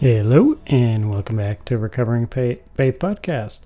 Hello, 0.00 0.56
and 0.68 1.12
welcome 1.12 1.38
back 1.38 1.64
to 1.64 1.76
Recovering 1.76 2.28
Faith 2.28 2.62
Podcast. 2.76 3.62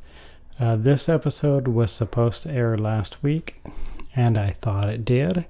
Uh, 0.59 0.77
this 0.77 1.07
episode 1.07 1.69
was 1.69 1.93
supposed 1.93 2.45
to 2.45 2.51
air 2.51 2.79
last 2.79 3.23
week, 3.23 3.61
and 4.17 4.39
I 4.39 4.53
thought 4.53 4.89
it 4.89 5.05
did. 5.05 5.45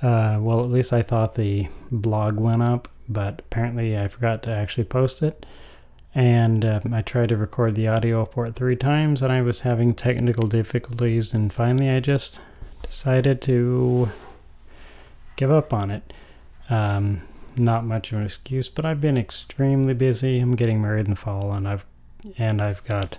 Uh, 0.00 0.38
well, 0.40 0.60
at 0.60 0.70
least 0.70 0.92
I 0.92 1.02
thought 1.02 1.34
the 1.34 1.66
blog 1.90 2.38
went 2.38 2.62
up, 2.62 2.86
but 3.08 3.40
apparently 3.40 3.98
I 3.98 4.06
forgot 4.06 4.44
to 4.44 4.52
actually 4.52 4.84
post 4.84 5.24
it. 5.24 5.44
And 6.14 6.64
uh, 6.64 6.82
I 6.92 7.02
tried 7.02 7.30
to 7.30 7.36
record 7.36 7.74
the 7.74 7.88
audio 7.88 8.26
for 8.26 8.46
it 8.46 8.54
three 8.54 8.76
times, 8.76 9.22
and 9.22 9.32
I 9.32 9.42
was 9.42 9.62
having 9.62 9.92
technical 9.92 10.46
difficulties, 10.46 11.34
and 11.34 11.52
finally 11.52 11.90
I 11.90 11.98
just 11.98 12.40
decided 12.80 13.42
to 13.42 14.10
give 15.34 15.50
up 15.50 15.72
on 15.72 15.90
it. 15.90 16.12
Um, 16.70 17.22
not 17.58 17.84
much 17.84 18.12
of 18.12 18.18
an 18.18 18.24
excuse, 18.24 18.68
but 18.68 18.84
I've 18.84 19.00
been 19.00 19.16
extremely 19.16 19.94
busy. 19.94 20.40
I'm 20.40 20.56
getting 20.56 20.80
married 20.80 21.06
in 21.06 21.12
the 21.12 21.16
fall, 21.16 21.52
and 21.52 21.68
I've 21.68 21.84
and 22.38 22.60
I've 22.60 22.84
got 22.84 23.18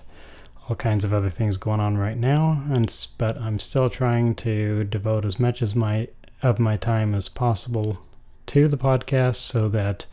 all 0.67 0.75
kinds 0.75 1.05
of 1.05 1.13
other 1.13 1.29
things 1.29 1.57
going 1.57 1.79
on 1.79 1.97
right 1.97 2.17
now. 2.17 2.63
And 2.69 2.93
but 3.17 3.37
I'm 3.37 3.59
still 3.59 3.89
trying 3.89 4.35
to 4.35 4.83
devote 4.83 5.25
as 5.25 5.39
much 5.39 5.61
as 5.61 5.75
my 5.75 6.09
of 6.41 6.59
my 6.59 6.77
time 6.77 7.15
as 7.15 7.29
possible 7.29 7.99
to 8.47 8.67
the 8.67 8.77
podcast, 8.77 9.37
so 9.37 9.69
that 9.69 10.05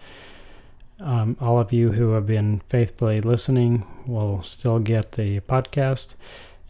um, 1.01 1.37
all 1.41 1.59
of 1.59 1.73
you 1.73 1.93
who 1.93 2.13
have 2.13 2.27
been 2.27 2.63
faithfully 2.69 3.21
listening 3.21 3.85
will 4.07 4.43
still 4.43 4.79
get 4.79 5.13
the 5.13 5.41
podcast, 5.41 6.15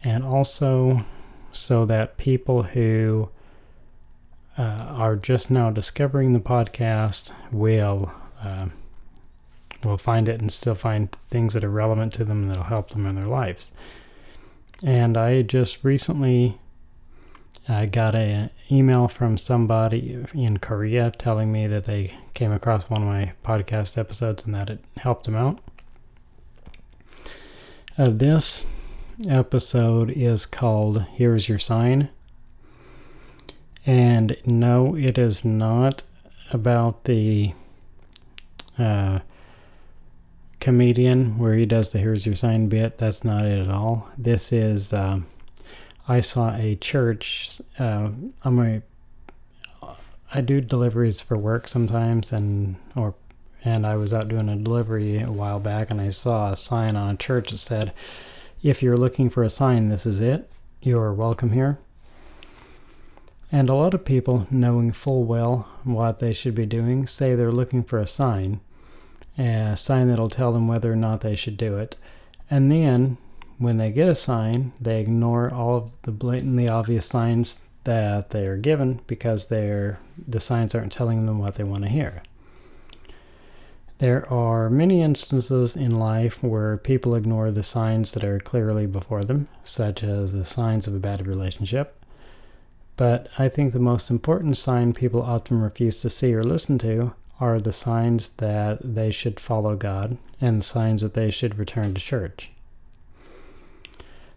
and 0.03 0.23
also 0.23 1.05
so 1.51 1.85
that 1.85 2.17
people 2.17 2.63
who 2.63 3.29
uh, 4.57 4.61
are 4.61 5.15
just 5.15 5.51
now 5.51 5.69
discovering 5.69 6.33
the 6.33 6.39
podcast 6.39 7.31
will 7.51 8.11
uh, 8.41 8.67
will 9.83 9.97
find 9.97 10.27
it 10.27 10.41
and 10.41 10.51
still 10.51 10.75
find 10.75 11.11
things 11.29 11.53
that 11.53 11.63
are 11.63 11.69
relevant 11.69 12.13
to 12.13 12.23
them 12.23 12.47
that'll 12.47 12.63
help 12.63 12.89
them 12.89 13.05
in 13.05 13.15
their 13.15 13.27
lives. 13.27 13.71
And 14.83 15.17
I 15.17 15.41
just 15.41 15.83
recently 15.83 16.57
uh, 17.67 17.85
got 17.85 18.15
an 18.15 18.49
email 18.71 19.07
from 19.07 19.37
somebody 19.37 20.25
in 20.33 20.57
Korea 20.57 21.11
telling 21.11 21.51
me 21.51 21.67
that 21.67 21.85
they 21.85 22.13
came 22.33 22.51
across 22.51 22.89
one 22.89 23.01
of 23.01 23.07
my 23.07 23.33
podcast 23.43 23.97
episodes 23.97 24.45
and 24.45 24.53
that 24.55 24.69
it 24.69 24.83
helped 24.97 25.25
them 25.25 25.35
out. 25.35 25.59
Uh, 27.97 28.09
this 28.09 28.67
episode 29.27 30.11
is 30.11 30.45
called 30.45 31.03
Here's 31.13 31.47
Your 31.47 31.59
Sign. 31.59 32.09
And 33.85 34.35
no, 34.45 34.95
it 34.95 35.17
is 35.17 35.45
not 35.45 36.01
about 36.51 37.03
the 37.03 37.53
uh, 38.79 39.19
comedian 40.59 41.37
where 41.37 41.53
he 41.53 41.65
does 41.65 41.91
the 41.91 41.99
here's 41.99 42.25
your 42.25 42.35
sign 42.35 42.67
bit. 42.67 42.97
That's 42.97 43.23
not 43.23 43.45
it 43.45 43.59
at 43.59 43.69
all. 43.69 44.09
This 44.17 44.51
is, 44.51 44.91
uh, 44.91 45.19
I 46.07 46.21
saw 46.21 46.55
a 46.55 46.75
church. 46.75 47.61
Uh, 47.77 48.09
I'm 48.43 48.59
a, 48.59 48.81
I 50.33 50.41
do 50.41 50.61
deliveries 50.61 51.21
for 51.21 51.37
work 51.37 51.67
sometimes, 51.67 52.31
and 52.31 52.75
or 52.95 53.13
and 53.63 53.85
I 53.85 53.95
was 53.95 54.13
out 54.13 54.27
doing 54.27 54.49
a 54.49 54.55
delivery 54.55 55.21
a 55.21 55.31
while 55.31 55.59
back, 55.59 55.89
and 55.89 56.01
I 56.01 56.09
saw 56.09 56.51
a 56.51 56.55
sign 56.55 56.95
on 56.97 57.13
a 57.13 57.17
church 57.17 57.51
that 57.51 57.57
said, 57.59 57.93
"If 58.61 58.83
you're 58.83 58.97
looking 58.97 59.29
for 59.29 59.43
a 59.43 59.49
sign, 59.49 59.89
this 59.89 60.05
is 60.05 60.21
it. 60.21 60.49
You're 60.81 61.13
welcome 61.13 61.51
here." 61.51 61.79
And 63.55 63.69
a 63.69 63.73
lot 63.73 63.93
of 63.93 64.03
people, 64.03 64.47
knowing 64.51 64.91
full 64.91 65.23
well 65.23 65.65
what 65.85 66.19
they 66.19 66.33
should 66.33 66.55
be 66.55 66.65
doing, 66.65 67.07
say 67.07 67.35
they're 67.35 67.53
looking 67.53 67.83
for 67.83 67.99
a 67.99 68.05
sign, 68.05 68.59
a 69.37 69.77
sign 69.77 70.09
that'll 70.09 70.29
tell 70.29 70.51
them 70.51 70.67
whether 70.67 70.91
or 70.91 70.97
not 70.97 71.21
they 71.21 71.35
should 71.35 71.55
do 71.55 71.77
it. 71.77 71.95
And 72.51 72.69
then, 72.69 73.17
when 73.57 73.77
they 73.77 73.93
get 73.93 74.09
a 74.09 74.13
sign, 74.13 74.73
they 74.81 74.99
ignore 74.99 75.49
all 75.53 75.77
of 75.77 75.91
the 76.01 76.11
blatantly 76.11 76.67
obvious 76.67 77.05
signs 77.05 77.61
that 77.85 78.31
they 78.31 78.45
are 78.45 78.57
given 78.57 78.99
because 79.07 79.47
they're, 79.47 79.99
the 80.27 80.41
signs 80.41 80.75
aren't 80.75 80.91
telling 80.91 81.25
them 81.25 81.39
what 81.39 81.55
they 81.55 81.63
want 81.63 81.83
to 81.83 81.89
hear. 81.89 82.23
There 83.99 84.29
are 84.29 84.69
many 84.69 85.01
instances 85.01 85.77
in 85.77 85.97
life 85.97 86.43
where 86.43 86.75
people 86.75 87.15
ignore 87.15 87.51
the 87.51 87.63
signs 87.63 88.11
that 88.11 88.25
are 88.25 88.41
clearly 88.41 88.85
before 88.85 89.23
them, 89.23 89.47
such 89.63 90.03
as 90.03 90.33
the 90.33 90.43
signs 90.43 90.87
of 90.87 90.93
a 90.93 90.99
bad 90.99 91.25
relationship, 91.25 92.01
but 92.97 93.27
I 93.37 93.49
think 93.49 93.73
the 93.73 93.79
most 93.79 94.09
important 94.09 94.57
sign 94.57 94.93
people 94.93 95.21
often 95.21 95.59
refuse 95.61 96.01
to 96.01 96.09
see 96.09 96.33
or 96.33 96.43
listen 96.43 96.77
to 96.79 97.13
are 97.39 97.59
the 97.59 97.73
signs 97.73 98.29
that 98.29 98.79
they 98.81 99.11
should 99.11 99.39
follow 99.39 99.75
God 99.75 100.17
and 100.39 100.63
signs 100.63 101.01
that 101.01 101.13
they 101.13 101.31
should 101.31 101.59
return 101.59 101.93
to 101.93 102.01
church. 102.01 102.51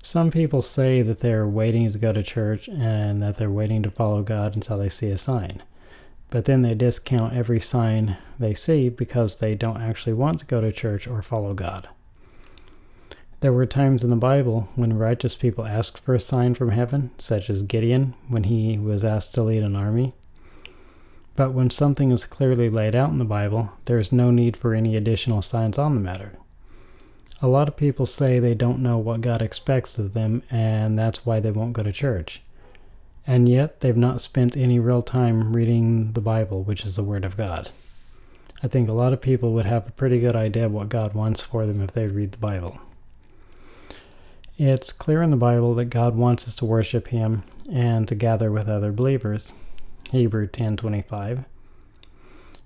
Some 0.03 0.31
people 0.31 0.63
say 0.63 1.03
that 1.03 1.21
they're 1.21 1.47
waiting 1.47 1.91
to 1.91 1.99
go 1.99 2.13
to 2.13 2.23
church 2.23 2.69
and 2.69 3.23
that 3.23 3.37
they're 3.37 3.51
waiting 3.51 3.83
to 3.83 3.91
follow 3.91 4.23
God 4.23 4.55
until 4.55 4.79
they 4.79 4.89
see 4.89 5.11
a 5.11 5.19
sign. 5.19 5.63
But 6.31 6.45
then 6.45 6.63
they 6.63 6.75
discount 6.75 7.35
every 7.35 7.61
sign 7.61 8.17
they 8.39 8.55
see 8.55 8.89
because 8.89 9.37
they 9.37 9.55
don't 9.55 9.83
actually 9.83 10.13
want 10.13 10.41
to 10.41 10.47
go 10.47 10.61
to 10.61 10.73
church 10.73 11.07
or 11.07 11.23
follow 11.23 11.55
God. 11.55 11.89
There 13.41 13.53
were 13.53 13.67
times 13.67 14.03
in 14.03 14.11
the 14.11 14.17
Bible 14.17 14.69
when 14.75 14.99
righteous 14.99 15.37
people 15.37 15.65
asked 15.65 16.01
for 16.01 16.13
a 16.13 16.19
sign 16.19 16.55
from 16.55 16.71
heaven, 16.71 17.13
such 17.19 17.49
as 17.49 17.63
Gideon 17.63 18.15
when 18.27 18.45
he 18.45 18.79
was 18.79 19.05
asked 19.05 19.33
to 19.37 19.45
lead 19.45 19.63
an 19.63 19.77
army. 19.77 20.15
But 21.37 21.53
when 21.53 21.71
something 21.71 22.11
is 22.11 22.25
clearly 22.25 22.69
laid 22.69 22.97
out 22.97 23.11
in 23.11 23.19
the 23.19 23.25
Bible, 23.25 23.71
there 23.85 24.01
is 24.01 24.11
no 24.11 24.33
need 24.33 24.57
for 24.57 24.75
any 24.75 24.97
additional 24.97 25.41
signs 25.41 25.79
on 25.79 25.95
the 25.95 26.01
matter. 26.01 26.37
A 27.41 27.47
lot 27.47 27.69
of 27.69 27.77
people 27.77 28.07
say 28.07 28.41
they 28.41 28.55
don't 28.55 28.83
know 28.83 28.99
what 28.99 29.21
God 29.21 29.41
expects 29.41 29.99
of 29.99 30.15
them, 30.15 30.43
and 30.51 30.99
that's 30.99 31.25
why 31.25 31.39
they 31.39 31.53
won't 31.53 31.75
go 31.75 31.85
to 31.85 31.93
church. 31.93 32.43
And 33.25 33.49
yet, 33.49 33.79
they've 33.79 33.97
not 33.97 34.21
spent 34.21 34.57
any 34.57 34.81
real 34.81 35.03
time 35.03 35.55
reading 35.55 36.11
the 36.15 36.21
Bible, 36.21 36.65
which 36.65 36.85
is 36.85 36.97
the 36.97 37.05
Word 37.05 37.25
of 37.25 37.37
God. 37.37 37.71
I 38.65 38.67
think 38.67 38.89
a 38.89 38.93
lot 38.93 39.13
of 39.13 39.21
people 39.21 39.53
would 39.53 39.67
have 39.67 39.87
a 39.87 39.93
pretty 39.93 40.19
good 40.19 40.35
idea 40.35 40.67
of 40.67 40.73
what 40.73 40.89
God 40.89 41.15
wants 41.15 41.41
for 41.41 41.67
them 41.67 41.81
if 41.81 41.93
they 41.93 42.09
read 42.09 42.33
the 42.33 42.39
Bible. 42.39 42.81
It's 44.59 44.91
clear 44.91 45.23
in 45.23 45.31
the 45.31 45.37
Bible 45.37 45.73
that 45.77 45.85
God 45.85 46.17
wants 46.17 46.49
us 46.49 46.57
to 46.57 46.65
worship 46.65 47.09
him 47.09 47.45
and 47.71 48.09
to 48.09 48.17
gather 48.17 48.51
with 48.51 48.69
other 48.69 48.91
believers. 48.91 49.53
Hebrew 50.11 50.49
10:25. 50.49 51.45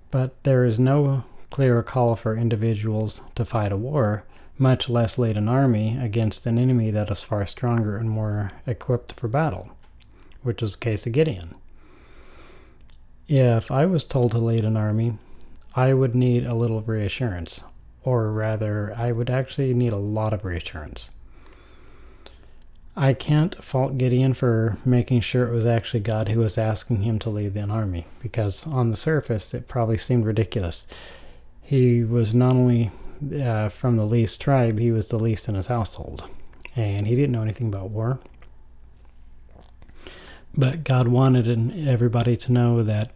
But 0.09 0.41
there 0.41 0.65
is 0.65 0.79
no 0.79 1.23
clear 1.51 1.83
call 1.83 2.15
for 2.15 2.35
individuals 2.35 3.21
to 3.35 3.45
fight 3.45 3.71
a 3.71 3.77
war, 3.77 4.23
much 4.57 4.89
less 4.89 5.19
lead 5.19 5.37
an 5.37 5.47
army 5.47 5.95
against 5.95 6.47
an 6.47 6.57
enemy 6.57 6.89
that 6.89 7.11
is 7.11 7.21
far 7.21 7.45
stronger 7.45 7.95
and 7.95 8.09
more 8.09 8.49
equipped 8.65 9.13
for 9.13 9.27
battle, 9.27 9.69
which 10.41 10.63
is 10.63 10.71
the 10.71 10.79
case 10.79 11.05
of 11.05 11.13
Gideon. 11.13 11.53
If 13.27 13.69
I 13.69 13.85
was 13.85 14.03
told 14.03 14.31
to 14.31 14.39
lead 14.39 14.63
an 14.63 14.77
army, 14.77 15.19
I 15.75 15.93
would 15.93 16.15
need 16.15 16.43
a 16.43 16.55
little 16.55 16.81
reassurance, 16.81 17.63
or 18.03 18.31
rather, 18.31 18.95
I 18.97 19.11
would 19.11 19.29
actually 19.29 19.75
need 19.75 19.93
a 19.93 19.97
lot 19.97 20.33
of 20.33 20.43
reassurance. 20.43 21.11
I 22.95 23.13
can't 23.13 23.55
fault 23.63 23.97
Gideon 23.97 24.35
for 24.35 24.77
making 24.85 25.21
sure 25.21 25.47
it 25.47 25.53
was 25.53 25.65
actually 25.65 26.01
God 26.01 26.29
who 26.29 26.39
was 26.39 26.59
asking 26.59 27.01
him 27.01 27.17
to 27.19 27.29
lead 27.31 27.55
an 27.55 27.71
army, 27.71 28.05
because 28.21 28.67
on 28.67 28.91
the 28.91 28.97
surface 28.97 29.53
it 29.53 29.67
probably 29.67 29.97
seemed 29.97 30.25
ridiculous. 30.25 30.85
He 31.61 32.03
was 32.03 32.35
not 32.35 32.51
only 32.51 32.91
uh, 33.41 33.69
from 33.69 33.97
the 33.97 34.05
least 34.05 34.39
tribe, 34.39 34.77
he 34.77 34.91
was 34.91 35.07
the 35.07 35.17
least 35.17 35.49
in 35.49 35.55
his 35.55 35.67
household, 35.67 36.29
and 36.75 37.07
he 37.07 37.15
didn't 37.15 37.31
know 37.31 37.41
anything 37.41 37.67
about 37.67 37.89
war. 37.89 38.19
But 40.55 40.83
God 40.83 41.07
wanted 41.07 41.47
everybody 41.87 42.37
to 42.37 42.51
know 42.51 42.83
that 42.83 43.11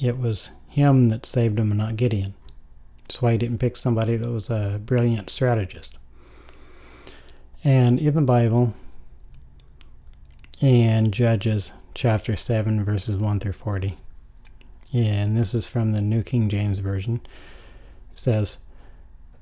it 0.00 0.16
was 0.16 0.50
him 0.68 1.08
that 1.08 1.26
saved 1.26 1.58
him 1.58 1.72
and 1.72 1.78
not 1.78 1.96
Gideon. 1.96 2.34
That's 3.02 3.20
why 3.20 3.32
he 3.32 3.38
didn't 3.38 3.58
pick 3.58 3.76
somebody 3.76 4.16
that 4.16 4.30
was 4.30 4.48
a 4.48 4.80
brilliant 4.84 5.28
strategist. 5.28 5.98
And 7.64 7.98
in 7.98 8.14
the 8.14 8.20
Bible, 8.20 8.74
and 10.60 11.12
Judges 11.12 11.72
chapter 11.94 12.34
7, 12.34 12.84
verses 12.84 13.16
1 13.16 13.38
through 13.38 13.52
40. 13.52 13.96
And 14.92 15.36
this 15.36 15.54
is 15.54 15.68
from 15.68 15.92
the 15.92 16.00
New 16.00 16.24
King 16.24 16.48
James 16.48 16.80
Version. 16.80 17.20
It 18.12 18.18
says, 18.18 18.58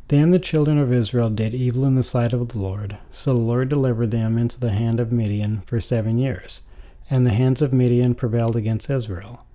Then 0.08 0.30
the 0.30 0.38
children 0.38 0.76
of 0.78 0.92
Israel 0.92 1.30
did 1.30 1.54
evil 1.54 1.86
in 1.86 1.94
the 1.94 2.02
sight 2.02 2.34
of 2.34 2.48
the 2.48 2.58
Lord, 2.58 2.98
so 3.12 3.32
the 3.32 3.40
Lord 3.40 3.70
delivered 3.70 4.10
them 4.10 4.36
into 4.36 4.60
the 4.60 4.72
hand 4.72 5.00
of 5.00 5.10
Midian 5.10 5.62
for 5.62 5.80
seven 5.80 6.18
years, 6.18 6.62
and 7.08 7.24
the 7.24 7.30
hands 7.30 7.62
of 7.62 7.72
Midian 7.72 8.14
prevailed 8.14 8.56
against 8.56 8.90
Israel. 8.90 9.46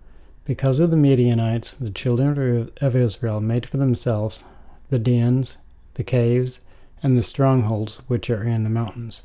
Because 0.45 0.79
of 0.79 0.89
the 0.89 0.97
Midianites, 0.97 1.73
the 1.73 1.91
children 1.91 2.71
of 2.81 2.95
Israel 2.95 3.39
made 3.39 3.67
for 3.67 3.77
themselves 3.77 4.45
the 4.89 4.97
dens, 4.97 5.57
the 5.93 6.03
caves, 6.03 6.61
and 7.03 7.15
the 7.15 7.23
strongholds 7.23 7.97
which 8.07 8.31
are 8.31 8.43
in 8.43 8.63
the 8.63 8.69
mountains. 8.69 9.23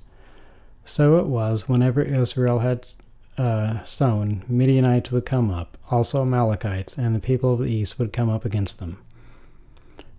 So 0.87 1.19
it 1.19 1.27
was, 1.27 1.69
whenever 1.69 2.01
Israel 2.01 2.61
had 2.61 2.87
uh, 3.37 3.83
sown, 3.85 4.45
Midianites 4.49 5.11
would 5.11 5.27
come 5.27 5.51
up, 5.51 5.77
also 5.91 6.23
Amalekites, 6.23 6.97
and 6.97 7.15
the 7.15 7.21
people 7.21 7.53
of 7.53 7.59
the 7.59 7.67
east 7.67 7.99
would 7.99 8.15
come 8.15 8.31
up 8.31 8.47
against 8.47 8.79
them 8.79 8.99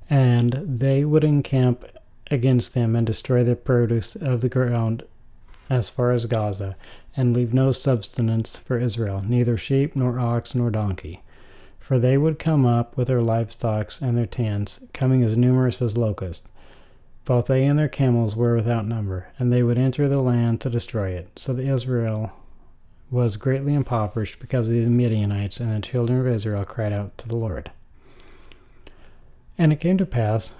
and 0.09 0.63
they 0.65 1.03
would 1.03 1.23
encamp 1.23 1.85
against 2.31 2.73
them 2.73 2.95
and 2.95 3.05
destroy 3.05 3.43
the 3.43 3.55
produce 3.55 4.15
of 4.15 4.41
the 4.41 4.49
ground 4.49 5.03
as 5.69 5.89
far 5.89 6.11
as 6.11 6.25
Gaza, 6.25 6.77
and 7.15 7.35
leave 7.35 7.53
no 7.53 7.73
subsistence 7.73 8.57
for 8.57 8.79
Israel, 8.79 9.21
neither 9.25 9.57
sheep, 9.57 9.97
nor 9.97 10.17
ox, 10.17 10.55
nor 10.55 10.69
donkey. 10.69 11.21
For 11.77 11.99
they 11.99 12.17
would 12.17 12.39
come 12.39 12.65
up 12.65 12.95
with 12.95 13.07
their 13.07 13.21
livestock 13.21 13.91
and 14.01 14.17
their 14.17 14.25
tents, 14.25 14.79
coming 14.93 15.23
as 15.23 15.35
numerous 15.35 15.81
as 15.81 15.97
locusts. 15.97 16.47
Both 17.27 17.47
they 17.47 17.65
and 17.65 17.77
their 17.77 17.89
camels 17.89 18.37
were 18.37 18.55
without 18.55 18.87
number, 18.87 19.27
and 19.37 19.51
they 19.51 19.61
would 19.61 19.77
enter 19.77 20.07
the 20.07 20.21
land 20.21 20.61
to 20.61 20.69
destroy 20.69 21.09
it. 21.09 21.37
So 21.37 21.51
that 21.51 21.67
Israel 21.67 22.31
was 23.11 23.35
greatly 23.35 23.73
impoverished 23.73 24.39
because 24.39 24.69
of 24.69 24.75
the 24.75 24.85
Midianites, 24.85 25.59
and 25.59 25.75
the 25.75 25.85
children 25.85 26.21
of 26.21 26.27
Israel 26.27 26.63
cried 26.63 26.93
out 26.93 27.17
to 27.17 27.27
the 27.27 27.35
Lord. 27.35 27.69
And 29.57 29.73
it 29.73 29.81
came 29.81 29.97
to 29.97 30.05
pass, 30.05 30.53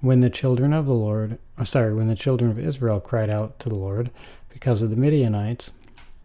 when 0.00 0.18
the 0.18 0.28
children 0.28 0.72
of 0.72 0.86
the 0.86 0.92
Lord, 0.92 1.38
uh, 1.56 1.62
sorry, 1.62 1.94
when 1.94 2.08
the 2.08 2.16
children 2.16 2.50
of 2.50 2.58
Israel 2.58 2.98
cried 2.98 3.30
out 3.30 3.60
to 3.60 3.68
the 3.68 3.78
Lord 3.78 4.10
because 4.48 4.82
of 4.82 4.90
the 4.90 4.96
Midianites, 4.96 5.70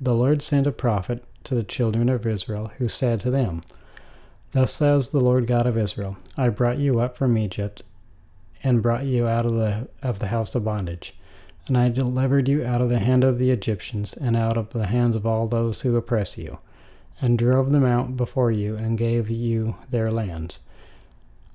the 0.02 0.16
Lord 0.16 0.42
sent 0.42 0.66
a 0.66 0.72
prophet 0.72 1.24
to 1.44 1.54
the 1.54 1.64
children 1.64 2.10
of 2.10 2.26
Israel, 2.26 2.72
who 2.80 2.88
said 2.88 3.20
to 3.20 3.30
them, 3.30 3.62
Thus 4.54 4.74
says 4.74 5.10
the 5.10 5.22
Lord 5.22 5.46
God 5.46 5.68
of 5.68 5.78
Israel, 5.78 6.18
I 6.36 6.50
brought 6.50 6.80
you 6.80 7.00
up 7.00 7.16
from 7.16 7.38
Egypt, 7.38 7.84
and 8.64 8.82
brought 8.82 9.06
you 9.06 9.28
out 9.28 9.46
of 9.46 9.54
the 9.54 9.88
of 10.02 10.20
the 10.20 10.28
house 10.28 10.56
of 10.56 10.66
bondage. 10.66 11.14
And 11.68 11.78
I 11.78 11.90
delivered 11.90 12.48
you 12.48 12.66
out 12.66 12.82
of 12.82 12.90
the 12.90 13.00
hand 13.00 13.24
of 13.24 13.40
the 13.40 13.52
Egyptians, 13.52 14.14
and 14.14 14.38
out 14.38 14.58
of 14.58 14.72
the 14.72 14.88
hands 14.88 15.16
of 15.16 15.26
all 15.26 15.48
those 15.48 15.82
who 15.82 15.96
oppress 15.96 16.38
you, 16.38 16.60
and 17.20 17.38
drove 17.38 17.72
them 17.72 17.86
out 17.86 18.16
before 18.16 18.52
you, 18.52 18.76
and 18.76 18.98
gave 18.98 19.30
you 19.30 19.76
their 19.92 20.10
lands. 20.10 20.60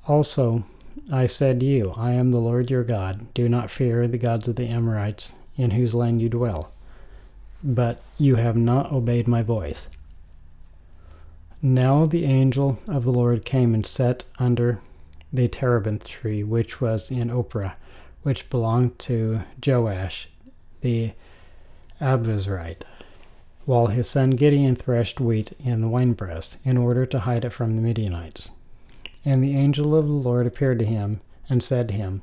Also, 0.06 0.64
I 1.10 1.26
said 1.26 1.60
to 1.60 1.66
you, 1.66 1.94
I 1.96 2.12
am 2.12 2.30
the 2.30 2.40
Lord 2.40 2.70
your 2.70 2.84
God. 2.84 3.32
Do 3.32 3.48
not 3.48 3.70
fear 3.70 4.06
the 4.06 4.18
gods 4.18 4.48
of 4.48 4.56
the 4.56 4.68
Amorites, 4.68 5.32
in 5.56 5.70
whose 5.70 5.94
land 5.94 6.20
you 6.20 6.28
dwell. 6.28 6.72
But 7.64 8.02
you 8.18 8.36
have 8.36 8.56
not 8.56 8.92
obeyed 8.92 9.26
my 9.26 9.42
voice. 9.42 9.88
Now 11.62 12.04
the 12.04 12.24
angel 12.24 12.80
of 12.88 13.04
the 13.04 13.12
Lord 13.12 13.44
came 13.44 13.72
and 13.72 13.86
sat 13.86 14.24
under 14.38 14.80
the 15.32 15.48
terebinth 15.48 16.06
tree, 16.06 16.42
which 16.42 16.80
was 16.80 17.10
in 17.10 17.30
Ophrah, 17.30 17.74
which 18.22 18.50
belonged 18.50 18.98
to 19.00 19.42
Joash 19.64 20.28
the 20.80 21.12
Abiezrite, 22.00 22.82
while 23.64 23.86
his 23.86 24.08
son 24.08 24.30
Gideon 24.30 24.74
threshed 24.74 25.20
wheat 25.20 25.52
in 25.64 25.80
the 25.80 25.88
winepress, 25.88 26.58
in 26.64 26.76
order 26.76 27.06
to 27.06 27.20
hide 27.20 27.44
it 27.44 27.50
from 27.50 27.76
the 27.76 27.82
Midianites. 27.82 28.50
And 29.24 29.42
the 29.42 29.56
angel 29.56 29.94
of 29.94 30.06
the 30.06 30.12
Lord 30.12 30.46
appeared 30.46 30.80
to 30.80 30.84
him 30.84 31.20
and 31.48 31.62
said 31.62 31.88
to 31.88 31.94
him, 31.94 32.22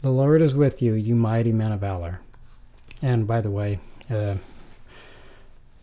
The 0.00 0.10
Lord 0.10 0.40
is 0.40 0.54
with 0.54 0.80
you, 0.80 0.94
you 0.94 1.14
mighty 1.14 1.52
man 1.52 1.72
of 1.72 1.80
valor. 1.80 2.20
And 3.02 3.26
by 3.26 3.40
the 3.40 3.50
way, 3.50 3.78
uh, 4.10 4.36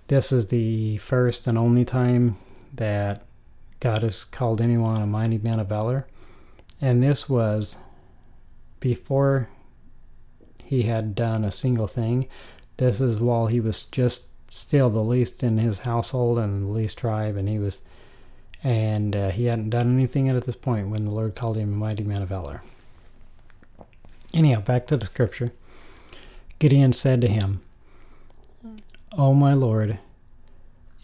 this 0.07 0.31
is 0.31 0.48
the 0.48 0.98
first 0.98 1.45
and 1.45 1.57
only 1.57 1.86
time 1.86 2.38
that 2.74 3.24
God 3.79 4.03
has 4.03 4.23
called 4.23 4.61
anyone 4.61 5.01
a 5.01 5.07
mighty 5.07 5.37
man 5.37 5.59
of 5.59 5.67
valor. 5.67 6.07
And 6.81 7.01
this 7.01 7.29
was 7.29 7.77
before 8.79 9.49
he 10.63 10.83
had 10.83 11.15
done 11.15 11.43
a 11.43 11.51
single 11.51 11.87
thing. 11.87 12.27
This 12.77 13.01
is 13.01 13.17
while 13.17 13.47
he 13.47 13.59
was 13.59 13.85
just 13.85 14.27
still 14.51 14.89
the 14.89 15.03
least 15.03 15.43
in 15.43 15.57
his 15.57 15.79
household 15.79 16.39
and 16.39 16.63
the 16.63 16.71
least 16.71 16.97
tribe, 16.97 17.35
and 17.35 17.49
he 17.49 17.59
was 17.59 17.81
and 18.63 19.15
uh, 19.15 19.29
he 19.29 19.45
hadn't 19.45 19.69
done 19.69 19.93
anything 19.93 20.27
at 20.27 20.43
this 20.43 20.55
point 20.55 20.89
when 20.89 21.05
the 21.05 21.11
Lord 21.11 21.35
called 21.35 21.55
him 21.55 21.73
a 21.73 21.77
mighty 21.77 22.03
man 22.03 22.21
of 22.21 22.29
valor. 22.29 22.61
Anyhow, 24.33 24.61
back 24.61 24.85
to 24.87 24.97
the 24.97 25.05
scripture. 25.05 25.51
Gideon 26.59 26.91
said 26.91 27.21
to 27.21 27.27
him, 27.27 27.61
O 29.13 29.33
my 29.33 29.53
Lord, 29.53 29.99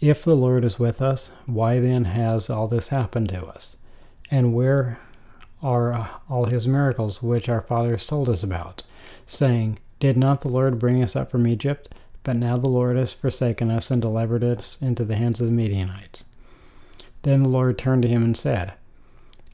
if 0.00 0.22
the 0.22 0.36
Lord 0.36 0.64
is 0.64 0.78
with 0.78 1.00
us, 1.00 1.32
why 1.46 1.80
then 1.80 2.04
has 2.04 2.50
all 2.50 2.68
this 2.68 2.88
happened 2.88 3.30
to 3.30 3.44
us? 3.46 3.76
And 4.30 4.54
where 4.54 4.98
are 5.62 5.92
uh, 5.92 6.08
all 6.28 6.46
his 6.46 6.68
miracles 6.68 7.22
which 7.22 7.48
our 7.48 7.62
fathers 7.62 8.06
told 8.06 8.28
us 8.28 8.42
about, 8.42 8.82
saying, 9.26 9.78
Did 9.98 10.16
not 10.16 10.42
the 10.42 10.48
Lord 10.48 10.78
bring 10.78 11.02
us 11.02 11.16
up 11.16 11.30
from 11.30 11.46
Egypt? 11.46 11.88
But 12.22 12.36
now 12.36 12.56
the 12.56 12.68
Lord 12.68 12.96
has 12.96 13.12
forsaken 13.12 13.70
us 13.70 13.90
and 13.90 14.02
delivered 14.02 14.42
us 14.42 14.78
into 14.82 15.04
the 15.04 15.16
hands 15.16 15.40
of 15.40 15.46
the 15.46 15.52
Midianites. 15.52 16.24
Then 17.22 17.44
the 17.44 17.48
Lord 17.48 17.78
turned 17.78 18.02
to 18.02 18.08
him 18.08 18.22
and 18.22 18.36
said, 18.36 18.74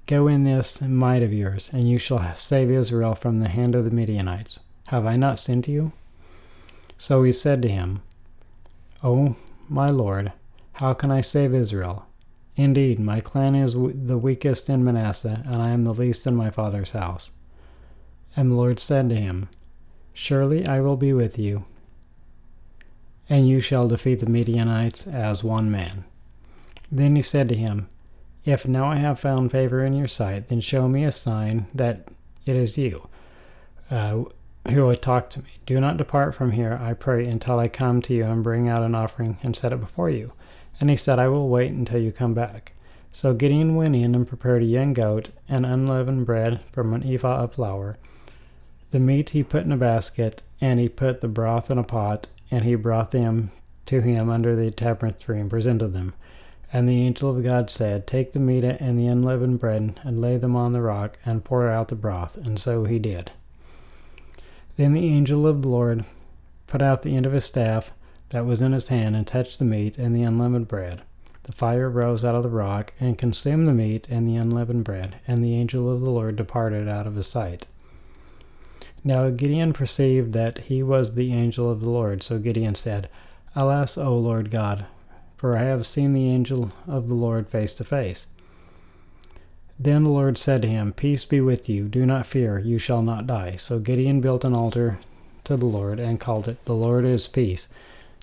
Go 0.07 0.27
in 0.27 0.45
this 0.45 0.81
might 0.81 1.23
of 1.23 1.33
yours, 1.33 1.71
and 1.73 1.89
you 1.89 1.99
shall 1.99 2.35
save 2.35 2.71
Israel 2.71 3.15
from 3.15 3.41
the 3.41 3.49
hand 3.49 3.75
of 3.75 3.85
the 3.85 3.91
Midianites. 3.91 4.59
Have 4.87 5.07
I 5.07 5.17
not 5.17 5.39
sent 5.39 5.69
you? 5.69 5.93
So 6.99 7.23
he 7.23 7.33
said 7.33 7.63
to 7.63 7.69
him, 7.69 8.03
O 9.05 9.37
my 9.73 9.89
Lord, 9.89 10.33
how 10.75 10.95
can 10.95 11.11
I 11.11 11.21
save 11.21 11.55
Israel? 11.55 12.07
Indeed, 12.57 12.99
my 12.99 13.21
clan 13.21 13.55
is 13.55 13.73
the 13.75 14.19
weakest 14.19 14.69
in 14.69 14.85
Manasseh, 14.85 15.43
and 15.47 15.63
I 15.63 15.71
am 15.71 15.85
the 15.85 15.95
least 15.95 16.27
in 16.27 16.37
my 16.37 16.51
father's 16.51 16.93
house. 16.93 17.31
And 18.37 18.51
the 18.51 18.55
Lord 18.55 18.79
said 18.79 19.09
to 19.09 19.17
him, 19.17 19.49
Surely 20.13 20.67
I 20.67 20.81
will 20.81 20.97
be 20.97 21.13
with 21.13 21.39
you, 21.39 21.65
and 23.29 23.49
you 23.49 23.61
shall 23.61 23.89
defeat 23.89 24.21
the 24.21 24.27
Midianites 24.27 25.07
as 25.07 25.43
one 25.43 25.71
man. 25.71 26.05
Then 26.91 27.17
he 27.17 27.23
said 27.23 27.49
to 27.49 27.55
him, 27.55 27.89
If 28.45 28.67
now 28.69 28.91
I 28.91 28.97
have 28.97 29.19
found 29.19 29.51
favor 29.51 29.83
in 29.83 29.95
your 29.95 30.09
sight, 30.09 30.49
then 30.49 30.61
show 30.61 30.87
me 30.89 31.05
a 31.05 31.13
sign 31.13 31.67
that 31.75 32.09
it 32.45 32.57
is 32.57 32.77
you 32.77 33.09
uh, 33.93 34.25
who 34.71 34.87
would 34.87 35.03
talk 35.03 35.31
to 35.31 35.41
me. 35.41 35.51
Do 35.67 35.81
not 35.81 35.97
depart 35.97 36.35
from 36.35 36.53
here, 36.53 36.79
I 36.81 36.95
pray, 36.95 37.27
until 37.27 37.59
I 37.59 37.69
come 37.69 38.01
to 38.03 38.15
you 38.15 38.25
and 38.25 38.45
bring 38.45 38.69
out 38.69 38.83
an 38.83 38.95
offering 38.95 39.39
and 39.43 39.57
set 39.57 39.73
it 39.73 39.81
before 39.81 40.11
you. 40.11 40.33
And 40.81 40.89
he 40.89 40.97
said, 40.97 41.19
I 41.19 41.29
will 41.29 41.49
wait 41.49 41.73
until 41.73 42.01
you 42.01 42.13
come 42.13 42.35
back. 42.35 42.73
So 43.13 43.35
Gideon 43.35 43.77
went 43.77 43.95
in 43.95 44.15
and 44.15 44.27
prepared 44.27 44.63
a 44.63 44.67
young 44.67 44.95
goat 44.95 45.31
and 45.49 45.67
unleavened 45.67 46.27
bread 46.27 46.61
from 46.73 46.95
an 46.95 47.05
ephah 47.05 47.43
of 47.43 47.55
flour. 47.55 47.99
The 48.91 49.01
meat 49.01 49.31
he 49.31 49.43
put 49.43 49.65
in 49.65 49.73
a 49.73 49.77
basket, 49.77 50.43
and 50.61 50.79
he 50.79 50.89
put 50.89 51.21
the 51.21 51.29
broth 51.29 51.71
in 51.71 51.79
a 51.79 51.83
pot, 51.83 52.29
and 52.51 52.65
he 52.65 52.75
brought 52.75 53.11
them 53.11 53.51
to 53.87 54.01
him 54.01 54.31
under 54.31 54.55
the 54.55 54.71
terebinth 54.71 55.19
tree 55.19 55.41
and 55.41 55.51
presented 55.51 55.89
them. 55.89 56.15
And 56.73 56.89
the 56.89 57.03
angel 57.03 57.37
of 57.37 57.45
God 57.45 57.69
said, 57.69 58.07
Take 58.07 58.33
the 58.33 58.39
meat 58.39 58.65
and 58.65 58.99
the 58.99 59.07
unleavened 59.07 59.61
bread, 59.61 60.01
and 60.05 60.21
lay 60.21 60.37
them 60.37 60.57
on 60.57 60.73
the 60.73 60.81
rock, 60.81 61.19
and 61.25 61.45
pour 61.45 61.69
out 61.69 61.89
the 61.89 61.97
broth. 61.97 62.37
And 62.37 62.59
so 62.59 62.85
he 62.85 62.99
did. 62.99 63.31
Then 64.77 64.95
the 64.95 65.09
angel 65.09 65.47
of 65.47 65.63
the 65.63 65.69
Lord 65.69 66.05
put 66.67 66.83
out 66.83 67.03
the 67.03 67.17
end 67.17 67.27
of 67.27 67.33
his 67.33 67.45
staff 67.45 67.93
that 68.31 68.47
was 68.47 68.63
in 68.63 68.73
his 68.73 68.89
hand, 68.89 69.15
and 69.15 69.27
touched 69.27 69.59
the 69.59 69.65
meat 69.65 69.99
and 69.99 70.17
the 70.17 70.23
unleavened 70.23 70.69
bread. 70.69 71.03
The 71.43 71.53
fire 71.53 71.91
rose 71.91 72.25
out 72.25 72.35
of 72.35 72.43
the 72.43 72.49
rock, 72.49 72.95
and 72.99 73.19
consumed 73.19 73.69
the 73.69 73.75
meat 73.75 74.09
and 74.09 74.27
the 74.27 74.37
unleavened 74.37 74.85
bread, 74.85 75.17
and 75.29 75.45
the 75.45 75.55
angel 75.55 75.91
of 75.91 76.01
the 76.01 76.11
Lord 76.11 76.37
departed 76.37 76.89
out 76.89 77.07
of 77.07 77.17
his 77.17 77.27
sight. 77.27 77.67
Now 79.05 79.29
Gideon 79.31 79.73
perceived 79.73 80.33
that 80.33 80.59
he 80.59 80.83
was 80.83 81.15
the 81.15 81.33
angel 81.33 81.69
of 81.69 81.81
the 81.81 81.91
Lord, 81.91 82.23
so 82.23 82.39
Gideon 82.39 82.75
said, 82.75 83.09
Alas, 83.55 83.99
O 83.99 84.17
Lord 84.17 84.51
God, 84.51 84.87
for 85.37 85.57
I 85.57 85.65
have 85.65 85.85
seen 85.85 86.15
the 86.15 86.31
angel 86.31 86.73
of 86.87 87.09
the 87.09 87.15
Lord 87.15 87.49
face 87.49 87.75
to 87.75 87.85
face. 87.85 88.27
Then 89.79 90.05
the 90.05 90.11
Lord 90.11 90.39
said 90.39 90.63
to 90.63 90.69
him, 90.69 90.93
Peace 90.93 91.25
be 91.25 91.41
with 91.41 91.69
you, 91.69 91.89
do 91.89 92.07
not 92.07 92.27
fear, 92.27 92.59
you 92.59 92.79
shall 92.79 93.03
not 93.03 93.27
die. 93.27 93.57
So 93.57 93.79
Gideon 93.79 94.21
built 94.21 94.45
an 94.45 94.55
altar 94.55 94.99
to 95.45 95.57
the 95.57 95.67
Lord 95.67 95.99
and 95.99 96.21
called 96.21 96.49
it, 96.49 96.65
The 96.65 96.75
Lord 96.75 97.05
is 97.05 97.27
Peace. 97.27 97.69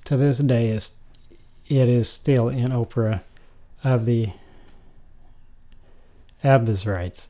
To 0.06 0.16
this 0.16 0.38
day 0.40 0.70
it 0.70 1.90
is 1.90 2.10
still 2.10 2.50
in 2.50 2.72
Ophrah 2.72 3.22
of 3.84 4.06
the 4.06 4.30
Abiezrites. 6.44 7.28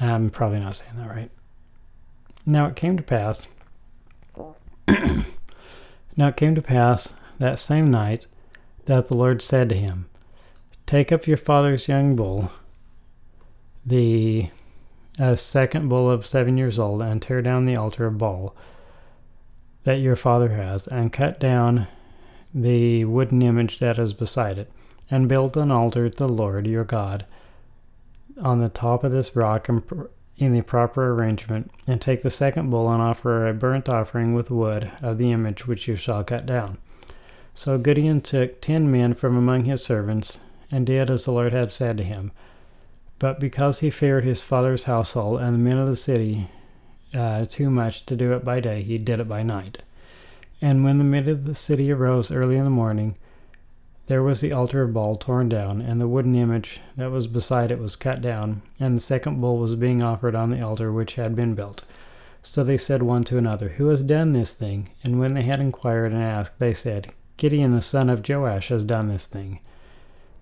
I'm 0.00 0.30
probably 0.30 0.60
not 0.60 0.76
saying 0.76 0.96
that 0.96 1.08
right. 1.08 1.30
Now 2.44 2.66
it 2.66 2.76
came 2.76 2.96
to 2.96 3.02
pass. 3.02 3.48
now 4.88 6.28
it 6.28 6.36
came 6.36 6.54
to 6.54 6.62
pass 6.62 7.12
that 7.38 7.58
same 7.58 7.90
night 7.90 8.26
that 8.86 9.08
the 9.08 9.16
Lord 9.16 9.40
said 9.40 9.68
to 9.70 9.76
him, 9.76 10.06
Take 10.86 11.10
up 11.10 11.26
your 11.26 11.36
father's 11.36 11.88
young 11.88 12.16
bull, 12.16 12.50
the 13.86 14.50
a 15.18 15.36
second 15.36 15.88
bull 15.88 16.10
of 16.10 16.26
seven 16.26 16.58
years 16.58 16.78
old, 16.78 17.00
and 17.00 17.22
tear 17.22 17.40
down 17.40 17.66
the 17.66 17.76
altar 17.76 18.06
of 18.06 18.18
Baal 18.18 18.54
that 19.84 20.00
your 20.00 20.16
father 20.16 20.48
has, 20.50 20.86
and 20.86 21.12
cut 21.12 21.38
down 21.38 21.86
the 22.52 23.04
wooden 23.04 23.42
image 23.42 23.78
that 23.78 23.98
is 23.98 24.14
beside 24.14 24.58
it, 24.58 24.72
and 25.10 25.28
build 25.28 25.56
an 25.56 25.70
altar 25.70 26.08
to 26.08 26.16
the 26.16 26.28
Lord 26.28 26.66
your 26.66 26.84
God 26.84 27.26
on 28.40 28.58
the 28.58 28.68
top 28.68 29.04
of 29.04 29.12
this 29.12 29.36
rock 29.36 29.68
in 30.38 30.52
the 30.52 30.62
proper 30.62 31.12
arrangement, 31.12 31.70
and 31.86 32.00
take 32.00 32.22
the 32.22 32.30
second 32.30 32.70
bull 32.70 32.90
and 32.90 33.00
offer 33.00 33.46
a 33.46 33.54
burnt 33.54 33.88
offering 33.88 34.34
with 34.34 34.50
wood 34.50 34.90
of 35.00 35.18
the 35.18 35.30
image 35.30 35.66
which 35.66 35.86
you 35.86 35.94
shall 35.94 36.24
cut 36.24 36.46
down. 36.46 36.78
So 37.54 37.78
Gideon 37.78 38.20
took 38.20 38.60
ten 38.60 38.90
men 38.90 39.14
from 39.14 39.36
among 39.36 39.64
his 39.64 39.84
servants, 39.84 40.40
and 40.72 40.84
did 40.84 41.08
as 41.08 41.26
the 41.26 41.30
Lord 41.30 41.52
had 41.52 41.70
said 41.70 41.96
to 41.98 42.02
him. 42.02 42.32
But 43.24 43.40
because 43.40 43.78
he 43.78 43.88
feared 43.88 44.24
his 44.24 44.42
father's 44.42 44.84
household 44.84 45.40
and 45.40 45.54
the 45.54 45.58
men 45.58 45.78
of 45.78 45.88
the 45.88 45.96
city 45.96 46.48
uh, 47.14 47.46
too 47.46 47.70
much 47.70 48.04
to 48.04 48.16
do 48.16 48.34
it 48.34 48.44
by 48.44 48.60
day, 48.60 48.82
he 48.82 48.98
did 48.98 49.18
it 49.18 49.26
by 49.26 49.42
night. 49.42 49.82
And 50.60 50.84
when 50.84 50.98
the 50.98 51.04
men 51.04 51.26
of 51.30 51.44
the 51.44 51.54
city 51.54 51.90
arose 51.90 52.30
early 52.30 52.56
in 52.56 52.64
the 52.64 52.70
morning, 52.70 53.16
there 54.08 54.22
was 54.22 54.42
the 54.42 54.52
altar 54.52 54.82
of 54.82 54.92
Baal 54.92 55.16
torn 55.16 55.48
down, 55.48 55.80
and 55.80 55.98
the 56.02 56.06
wooden 56.06 56.34
image 56.34 56.80
that 56.98 57.10
was 57.10 57.26
beside 57.26 57.70
it 57.70 57.78
was 57.78 57.96
cut 57.96 58.20
down, 58.20 58.60
and 58.78 58.94
the 58.94 59.00
second 59.00 59.40
bull 59.40 59.56
was 59.56 59.74
being 59.74 60.02
offered 60.02 60.34
on 60.34 60.50
the 60.50 60.60
altar 60.60 60.92
which 60.92 61.14
had 61.14 61.34
been 61.34 61.54
built. 61.54 61.82
So 62.42 62.62
they 62.62 62.76
said 62.76 63.02
one 63.02 63.24
to 63.24 63.38
another, 63.38 63.70
Who 63.70 63.86
has 63.86 64.02
done 64.02 64.34
this 64.34 64.52
thing? 64.52 64.90
And 65.02 65.18
when 65.18 65.32
they 65.32 65.44
had 65.44 65.60
inquired 65.60 66.12
and 66.12 66.22
asked, 66.22 66.58
they 66.58 66.74
said, 66.74 67.10
Gideon 67.38 67.74
the 67.74 67.80
son 67.80 68.10
of 68.10 68.28
Joash 68.28 68.68
has 68.68 68.84
done 68.84 69.08
this 69.08 69.26
thing. 69.26 69.60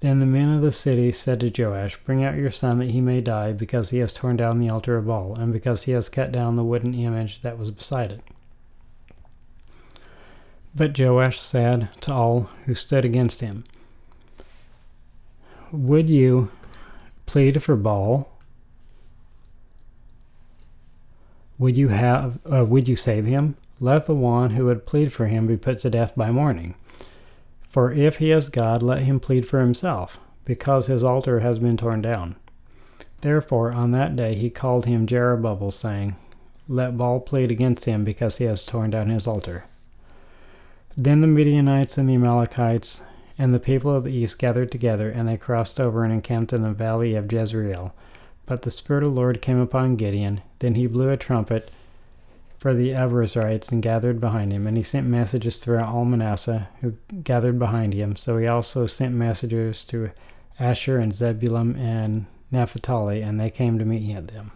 Then 0.02 0.18
the 0.18 0.26
men 0.26 0.52
of 0.52 0.62
the 0.62 0.72
city 0.72 1.12
said 1.12 1.38
to 1.40 1.62
Joash, 1.62 1.96
Bring 2.04 2.24
out 2.24 2.36
your 2.36 2.50
son 2.50 2.80
that 2.80 2.90
he 2.90 3.00
may 3.00 3.20
die, 3.20 3.52
because 3.52 3.90
he 3.90 3.98
has 3.98 4.12
torn 4.12 4.36
down 4.36 4.58
the 4.58 4.68
altar 4.68 4.96
of 4.96 5.06
Baal, 5.06 5.36
and 5.36 5.52
because 5.52 5.84
he 5.84 5.92
has 5.92 6.08
cut 6.08 6.32
down 6.32 6.56
the 6.56 6.64
wooden 6.64 6.92
image 6.92 7.40
that 7.42 7.56
was 7.56 7.70
beside 7.70 8.10
it. 8.10 8.20
But 10.74 10.98
Joash 10.98 11.40
said 11.40 11.88
to 12.00 12.12
all 12.12 12.50
who 12.66 12.74
stood 12.74 13.04
against 13.04 13.42
him, 13.42 13.62
Would 15.70 16.10
you 16.10 16.50
plead 17.26 17.62
for 17.62 17.76
Baal? 17.76 18.28
Would 21.58 21.76
you 21.76 21.88
have 21.88 22.40
uh, 22.52 22.64
would 22.64 22.88
you 22.88 22.96
save 22.96 23.26
him? 23.26 23.56
Let 23.78 24.06
the 24.06 24.16
one 24.16 24.50
who 24.50 24.64
would 24.64 24.84
plead 24.84 25.12
for 25.12 25.28
him 25.28 25.46
be 25.46 25.56
put 25.56 25.78
to 25.80 25.90
death 25.90 26.16
by 26.16 26.32
morning. 26.32 26.74
For 27.72 27.90
if 27.90 28.18
he 28.18 28.30
is 28.30 28.50
God, 28.50 28.82
let 28.82 29.04
him 29.04 29.18
plead 29.18 29.48
for 29.48 29.58
himself, 29.58 30.20
because 30.44 30.88
his 30.88 31.02
altar 31.02 31.40
has 31.40 31.58
been 31.58 31.78
torn 31.78 32.02
down. 32.02 32.36
Therefore 33.22 33.72
on 33.72 33.92
that 33.92 34.14
day 34.14 34.34
he 34.34 34.50
called 34.50 34.84
him 34.84 35.06
Jerubbaal, 35.06 35.72
saying, 35.72 36.16
Let 36.68 36.98
Baal 36.98 37.18
plead 37.20 37.50
against 37.50 37.86
him, 37.86 38.04
because 38.04 38.36
he 38.36 38.44
has 38.44 38.66
torn 38.66 38.90
down 38.90 39.08
his 39.08 39.26
altar. 39.26 39.64
Then 40.98 41.22
the 41.22 41.26
Midianites 41.26 41.96
and 41.96 42.10
the 42.10 42.14
Amalekites 42.14 43.02
and 43.38 43.54
the 43.54 43.58
people 43.58 43.96
of 43.96 44.04
the 44.04 44.12
east 44.12 44.38
gathered 44.38 44.70
together, 44.70 45.08
and 45.08 45.26
they 45.26 45.38
crossed 45.38 45.80
over 45.80 46.04
and 46.04 46.12
encamped 46.12 46.52
in 46.52 46.60
the 46.60 46.72
valley 46.72 47.14
of 47.14 47.32
Jezreel. 47.32 47.94
But 48.44 48.62
the 48.62 48.70
Spirit 48.70 49.02
of 49.02 49.14
the 49.14 49.18
Lord 49.18 49.40
came 49.40 49.58
upon 49.58 49.96
Gideon. 49.96 50.42
Then 50.58 50.74
he 50.74 50.86
blew 50.86 51.08
a 51.08 51.16
trumpet 51.16 51.70
for 52.62 52.74
the 52.74 52.90
Abiezrites 52.90 53.72
and 53.72 53.82
gathered 53.82 54.20
behind 54.20 54.52
him. 54.52 54.68
And 54.68 54.76
he 54.76 54.84
sent 54.84 55.04
messages 55.08 55.56
throughout 55.56 55.92
all 55.92 56.04
Manasseh, 56.04 56.68
who 56.80 56.94
gathered 57.24 57.58
behind 57.58 57.92
him. 57.92 58.14
So 58.14 58.38
he 58.38 58.46
also 58.46 58.86
sent 58.86 59.16
messengers 59.16 59.82
to 59.86 60.12
Asher 60.60 60.98
and 60.98 61.12
Zebulun 61.12 61.74
and 61.74 62.26
Naphtali, 62.52 63.20
and 63.20 63.40
they 63.40 63.50
came 63.50 63.80
to 63.80 63.84
meet 63.84 64.28
them. 64.28 64.52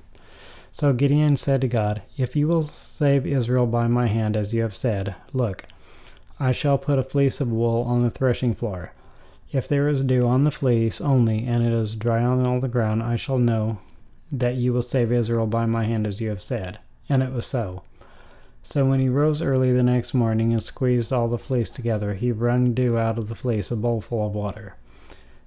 So 0.71 0.93
Gideon 0.93 1.37
said 1.37 1.61
to 1.63 1.69
God, 1.69 2.03
If 2.17 2.37
you 2.37 2.47
will 2.47 2.69
save 2.69 3.27
Israel 3.27 3.67
by 3.67 3.89
my 3.89 4.07
hand, 4.07 4.37
as 4.37 4.55
you 4.55 4.63
have 4.63 4.77
said, 4.77 5.17
look, 5.33 5.65
I 6.39 6.53
shall 6.53 6.79
put 6.79 7.01
a 7.01 7.03
fleece 7.03 7.41
of 7.41 7.51
wool 7.51 7.83
on 7.83 8.05
the 8.05 8.11
threshing 8.11 8.55
floor. 8.55 8.93
If 9.51 9.67
there 9.67 9.89
is 9.89 10.03
dew 10.03 10.29
on 10.29 10.45
the 10.45 10.53
fleece 10.53 11.01
only, 11.01 11.45
and 11.45 11.65
it 11.65 11.73
is 11.73 11.97
dry 11.97 12.23
on 12.23 12.47
all 12.47 12.61
the 12.61 12.69
ground, 12.69 13.03
I 13.03 13.17
shall 13.17 13.39
know 13.39 13.81
that 14.31 14.55
you 14.55 14.73
will 14.73 14.83
save 14.83 15.11
Israel 15.11 15.49
by 15.49 15.67
my 15.67 15.87
hand, 15.87 16.07
as 16.07 16.21
you 16.21 16.29
have 16.29 16.43
said. 16.43 16.79
And 17.09 17.21
it 17.21 17.33
was 17.33 17.47
so. 17.47 17.83
So 18.69 18.85
when 18.85 18.99
he 18.99 19.09
rose 19.09 19.43
early 19.43 19.73
the 19.73 19.85
next 19.85 20.13
morning 20.13 20.53
and 20.53 20.61
squeezed 20.61 21.13
all 21.13 21.29
the 21.29 21.39
fleece 21.39 21.71
together, 21.71 22.15
he 22.15 22.33
wrung 22.33 22.75
dew 22.75 22.99
out 22.99 23.17
of 23.17 23.29
the 23.29 23.37
fleece, 23.37 23.71
a 23.71 23.77
bowlful 23.77 24.27
of 24.27 24.35
water. 24.35 24.75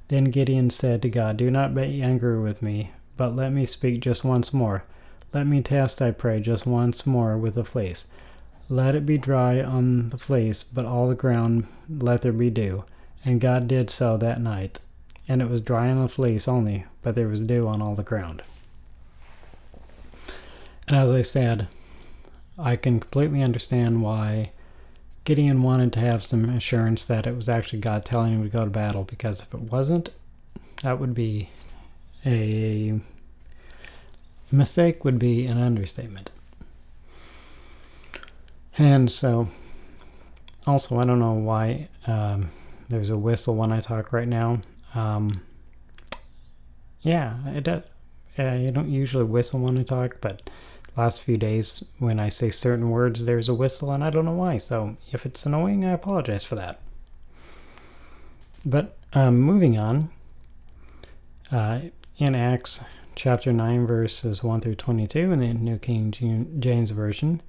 Then 0.07 0.31
Gideon 0.31 0.69
said 0.69 1.01
to 1.01 1.09
God, 1.09 1.35
Do 1.35 1.51
not 1.51 1.75
be 1.75 2.01
angry 2.01 2.39
with 2.39 2.61
me, 2.61 2.91
but 3.17 3.35
let 3.35 3.51
me 3.51 3.65
speak 3.65 3.99
just 3.99 4.23
once 4.23 4.53
more. 4.53 4.85
Let 5.33 5.47
me 5.47 5.61
test, 5.61 6.01
I 6.01 6.11
pray, 6.11 6.39
just 6.39 6.65
once 6.65 7.05
more 7.05 7.37
with 7.37 7.55
the 7.55 7.65
fleece. 7.65 8.05
Let 8.69 8.95
it 8.95 9.05
be 9.05 9.17
dry 9.17 9.61
on 9.61 10.09
the 10.09 10.17
fleece, 10.17 10.63
but 10.63 10.85
all 10.85 11.09
the 11.09 11.13
ground 11.13 11.67
let 11.89 12.21
there 12.21 12.31
be 12.31 12.49
dew. 12.49 12.85
And 13.25 13.41
God 13.41 13.67
did 13.67 13.89
so 13.89 14.15
that 14.15 14.39
night. 14.39 14.79
And 15.27 15.41
it 15.41 15.49
was 15.49 15.59
dry 15.59 15.91
on 15.91 16.01
the 16.01 16.07
fleece 16.07 16.47
only, 16.47 16.85
but 17.01 17.15
there 17.15 17.27
was 17.27 17.41
dew 17.41 17.67
on 17.67 17.81
all 17.81 17.95
the 17.95 18.01
ground. 18.01 18.43
And 20.87 20.95
as 20.95 21.11
I 21.11 21.21
said, 21.21 21.67
I 22.59 22.75
can 22.75 22.99
completely 22.99 23.41
understand 23.41 24.01
why 24.01 24.51
Gideon 25.23 25.63
wanted 25.63 25.93
to 25.93 25.99
have 25.99 26.23
some 26.23 26.45
assurance 26.45 27.05
that 27.05 27.25
it 27.25 27.35
was 27.35 27.47
actually 27.47 27.79
God 27.79 28.03
telling 28.03 28.33
him 28.33 28.43
to 28.43 28.49
go 28.49 28.63
to 28.63 28.69
battle, 28.69 29.03
because 29.03 29.41
if 29.41 29.53
it 29.53 29.61
wasn't, 29.61 30.09
that 30.81 30.99
would 30.99 31.13
be 31.13 31.49
a 32.25 32.99
mistake, 34.51 35.05
would 35.05 35.19
be 35.19 35.45
an 35.45 35.57
understatement. 35.57 36.31
And 38.77 39.11
so, 39.11 39.49
also, 40.65 40.99
I 40.99 41.03
don't 41.03 41.19
know 41.19 41.33
why 41.33 41.89
um, 42.07 42.49
there's 42.87 43.09
a 43.09 43.17
whistle 43.17 43.55
when 43.55 43.71
I 43.71 43.81
talk 43.81 44.11
right 44.11 44.27
now. 44.27 44.61
Um, 44.95 45.41
yeah, 47.01 47.37
it 47.47 47.63
does. 47.63 47.83
Uh, 48.37 48.53
you 48.53 48.69
don't 48.69 48.89
usually 48.89 49.25
whistle 49.25 49.59
when 49.59 49.77
I 49.77 49.83
talk, 49.83 50.17
but 50.21 50.49
last 50.99 51.23
few 51.23 51.37
days 51.37 51.83
when 51.97 52.19
I 52.19 52.29
say 52.29 52.49
certain 52.49 52.89
words, 52.89 53.25
there's 53.25 53.49
a 53.49 53.53
whistle, 53.53 53.91
and 53.91 54.03
I 54.03 54.09
don't 54.09 54.25
know 54.25 54.33
why. 54.33 54.57
So 54.57 54.97
if 55.11 55.25
it's 55.25 55.45
annoying, 55.45 55.85
I 55.85 55.91
apologize 55.91 56.43
for 56.43 56.55
that. 56.55 56.81
But 58.65 58.97
um, 59.13 59.39
moving 59.39 59.77
on, 59.79 60.09
uh, 61.51 61.79
in 62.17 62.35
Acts 62.35 62.81
chapter 63.15 63.53
9, 63.53 63.87
verses 63.87 64.43
1 64.43 64.61
through 64.61 64.75
22 64.75 65.31
in 65.31 65.39
the 65.39 65.53
New 65.53 65.77
King 65.77 66.11
James 66.59 66.91
Version, 66.91 67.41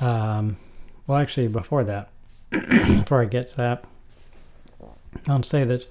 um, 0.00 0.56
well, 1.06 1.18
actually, 1.18 1.48
before 1.48 1.84
that, 1.84 2.10
before 2.50 3.22
I 3.22 3.24
get 3.24 3.48
to 3.48 3.56
that, 3.56 3.84
I'll 5.26 5.42
say 5.42 5.64
that 5.64 5.86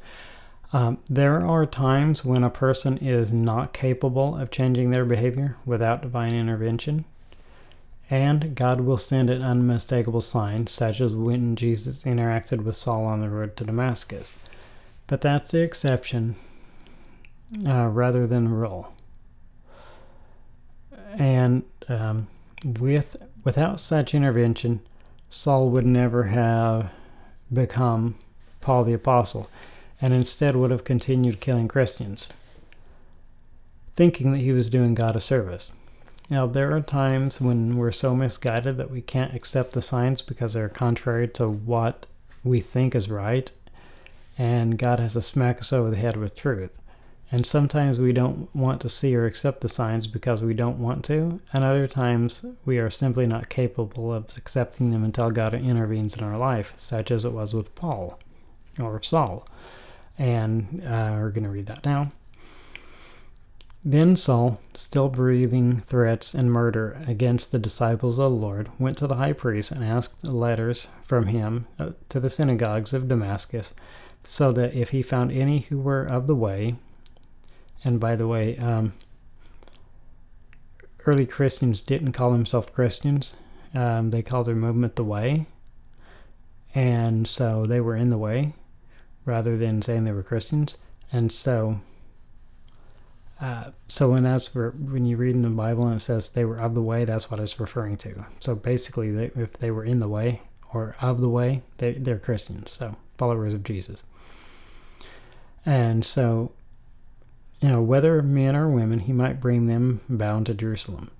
um, 0.73 0.99
there 1.09 1.45
are 1.45 1.65
times 1.65 2.23
when 2.23 2.43
a 2.43 2.49
person 2.49 2.97
is 2.97 3.31
not 3.31 3.73
capable 3.73 4.37
of 4.37 4.51
changing 4.51 4.91
their 4.91 5.05
behavior 5.05 5.57
without 5.65 6.01
divine 6.01 6.33
intervention, 6.33 7.05
and 8.09 8.55
God 8.55 8.81
will 8.81 8.97
send 8.97 9.29
an 9.29 9.41
unmistakable 9.41 10.21
sign, 10.21 10.67
such 10.67 11.01
as 11.01 11.13
when 11.13 11.55
Jesus 11.55 12.03
interacted 12.03 12.63
with 12.63 12.75
Saul 12.75 13.05
on 13.05 13.21
the 13.21 13.29
road 13.29 13.55
to 13.57 13.63
Damascus. 13.63 14.33
But 15.07 15.21
that's 15.21 15.51
the 15.51 15.61
exception 15.61 16.35
uh, 17.65 17.87
rather 17.87 18.25
than 18.27 18.45
the 18.45 18.51
rule. 18.51 18.93
And 21.17 21.63
um, 21.89 22.27
with 22.63 23.17
without 23.43 23.79
such 23.79 24.15
intervention, 24.15 24.81
Saul 25.29 25.69
would 25.69 25.85
never 25.85 26.23
have 26.23 26.91
become 27.51 28.15
Paul 28.61 28.83
the 28.85 28.93
Apostle, 28.93 29.49
and 30.01 30.13
instead 30.13 30.55
would 30.55 30.71
have 30.71 30.83
continued 30.83 31.39
killing 31.39 31.67
Christians, 31.67 32.33
thinking 33.95 34.31
that 34.31 34.39
he 34.39 34.51
was 34.51 34.69
doing 34.69 34.95
God 34.95 35.15
a 35.15 35.19
service. 35.21 35.71
Now, 36.29 36.47
there 36.47 36.75
are 36.75 36.81
times 36.81 37.41
when 37.41 37.77
we're 37.77 37.91
so 37.91 38.15
misguided 38.15 38.77
that 38.77 38.89
we 38.89 39.01
can't 39.01 39.35
accept 39.35 39.73
the 39.73 39.81
signs 39.81 40.21
because 40.21 40.53
they're 40.53 40.69
contrary 40.69 41.27
to 41.29 41.49
what 41.49 42.05
we 42.43 42.61
think 42.61 42.95
is 42.95 43.09
right, 43.09 43.51
and 44.37 44.79
God 44.79 44.99
has 44.99 45.13
to 45.13 45.21
smack 45.21 45.59
us 45.59 45.73
over 45.73 45.91
the 45.91 45.99
head 45.99 46.15
with 46.15 46.35
truth. 46.35 46.77
And 47.33 47.45
sometimes 47.45 47.99
we 47.99 48.11
don't 48.11 48.53
want 48.55 48.81
to 48.81 48.89
see 48.89 49.15
or 49.15 49.25
accept 49.25 49.61
the 49.61 49.69
signs 49.69 50.07
because 50.07 50.41
we 50.41 50.53
don't 50.53 50.79
want 50.79 51.05
to, 51.05 51.39
and 51.53 51.63
other 51.63 51.87
times 51.87 52.45
we 52.65 52.79
are 52.79 52.89
simply 52.89 53.25
not 53.25 53.49
capable 53.49 54.13
of 54.13 54.37
accepting 54.37 54.91
them 54.91 55.03
until 55.03 55.29
God 55.29 55.53
intervenes 55.53 56.15
in 56.15 56.23
our 56.23 56.37
life, 56.37 56.73
such 56.75 57.11
as 57.11 57.23
it 57.23 57.31
was 57.31 57.53
with 57.53 57.73
Paul 57.75 58.19
or 58.79 59.01
Saul. 59.01 59.47
And 60.17 60.83
uh, 60.85 61.17
we're 61.19 61.31
going 61.31 61.45
to 61.45 61.49
read 61.49 61.65
that 61.67 61.85
now. 61.85 62.11
Then 63.83 64.15
Saul, 64.15 64.59
still 64.75 65.09
breathing 65.09 65.79
threats 65.79 66.35
and 66.35 66.51
murder 66.51 67.01
against 67.07 67.51
the 67.51 67.57
disciples 67.57 68.19
of 68.19 68.29
the 68.29 68.37
Lord, 68.37 68.69
went 68.77 68.97
to 68.99 69.07
the 69.07 69.15
high 69.15 69.33
priest 69.33 69.71
and 69.71 69.83
asked 69.83 70.23
letters 70.23 70.87
from 71.03 71.27
him 71.27 71.65
uh, 71.79 71.91
to 72.09 72.19
the 72.19 72.29
synagogues 72.29 72.93
of 72.93 73.07
Damascus, 73.07 73.73
so 74.23 74.51
that 74.51 74.75
if 74.75 74.91
he 74.91 75.01
found 75.01 75.31
any 75.31 75.59
who 75.61 75.79
were 75.79 76.05
of 76.05 76.27
the 76.27 76.35
way, 76.35 76.75
and 77.83 77.99
by 77.99 78.15
the 78.15 78.27
way, 78.27 78.55
um, 78.59 78.93
early 81.07 81.25
Christians 81.25 81.81
didn't 81.81 82.11
call 82.11 82.31
themselves 82.31 82.69
Christians. 82.69 83.35
Um, 83.73 84.11
they 84.11 84.21
called 84.21 84.45
their 84.45 84.55
movement 84.55 84.95
the 84.95 85.03
Way. 85.03 85.47
And 86.75 87.27
so 87.27 87.65
they 87.65 87.81
were 87.81 87.95
in 87.95 88.09
the 88.09 88.17
way 88.17 88.53
rather 89.25 89.57
than 89.57 89.81
saying 89.81 90.03
they 90.03 90.11
were 90.11 90.23
Christians. 90.23 90.77
And 91.11 91.31
so, 91.31 91.79
uh, 93.39 93.71
so 93.87 94.11
when 94.11 94.23
that's 94.23 94.53
where, 94.55 94.71
when 94.71 95.05
you 95.05 95.17
read 95.17 95.35
in 95.35 95.41
the 95.41 95.49
Bible 95.49 95.85
and 95.87 95.97
it 95.97 95.99
says 95.99 96.29
they 96.29 96.45
were 96.45 96.59
of 96.59 96.75
the 96.75 96.81
way, 96.81 97.05
that's 97.05 97.29
what 97.29 97.39
it's 97.39 97.59
referring 97.59 97.97
to. 97.97 98.25
So 98.39 98.55
basically, 98.55 99.11
they, 99.11 99.31
if 99.35 99.53
they 99.53 99.71
were 99.71 99.83
in 99.83 99.99
the 99.99 100.07
way 100.07 100.41
or 100.73 100.95
of 101.01 101.21
the 101.21 101.29
way, 101.29 101.63
they, 101.77 101.93
they're 101.93 102.19
Christians, 102.19 102.71
so 102.71 102.95
followers 103.17 103.53
of 103.53 103.63
Jesus. 103.63 104.03
And 105.65 106.03
so, 106.05 106.53
you 107.59 107.69
know, 107.69 107.81
whether 107.81 108.21
men 108.23 108.55
or 108.55 108.67
women, 108.67 108.99
he 108.99 109.13
might 109.13 109.39
bring 109.39 109.67
them 109.67 110.01
bound 110.09 110.47
to 110.47 110.53
Jerusalem. 110.53 111.11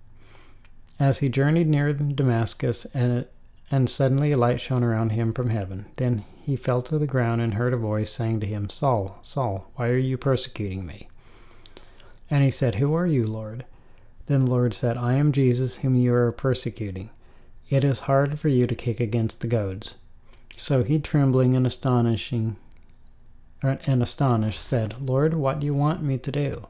As 1.00 1.20
he 1.20 1.29
journeyed 1.29 1.67
near 1.67 1.93
Damascus, 1.93 2.86
and, 2.93 3.27
and 3.72 3.90
suddenly 3.90 4.34
a 4.34 4.38
light 4.38 4.60
shone 4.60 4.84
around 4.84 5.12
him 5.12 5.32
from 5.32 5.50
heaven. 5.50 5.86
Then 5.96 6.25
he 6.44 6.58
fell 6.58 6.82
to 6.84 7.00
the 7.00 7.08
ground 7.08 7.40
and 7.40 7.54
heard 7.54 7.74
a 7.74 7.78
voice 7.78 8.12
saying 8.12 8.42
to 8.42 8.46
him, 8.46 8.70
Saul, 8.70 9.18
Saul, 9.22 9.72
why 9.75 9.88
are 9.88 9.98
you 9.98 10.18
persecuting 10.18 10.86
me? 10.86 11.08
And 12.30 12.44
he 12.44 12.51
said, 12.51 12.75
Who 12.75 12.94
are 12.94 13.08
you, 13.08 13.25
Lord? 13.25 13.66
Then 14.28 14.42
the 14.42 14.51
Lord 14.51 14.74
said, 14.74 14.98
I 14.98 15.13
am 15.13 15.32
Jesus, 15.32 15.78
whom 15.78 15.96
you 15.96 16.13
are 16.13 16.32
persecuting. 16.32 17.10
It 17.70 17.86
is 17.86 18.01
hard 18.01 18.40
for 18.40 18.50
you 18.50 18.68
to 18.68 18.75
kick 18.75 19.00
against 19.00 19.40
the 19.40 19.48
goads. 19.48 19.98
So 20.58 20.84
he, 20.84 21.00
trembling 21.00 21.56
and 21.56 21.66
astonishing, 21.66 22.58
er, 23.63 23.80
and 23.86 24.04
astonished, 24.04 24.60
said, 24.60 25.01
Lord, 25.01 25.34
what 25.34 25.62
do 25.62 25.66
you 25.66 25.74
want 25.74 26.04
me 26.04 26.18
to 26.18 26.32
do? 26.32 26.68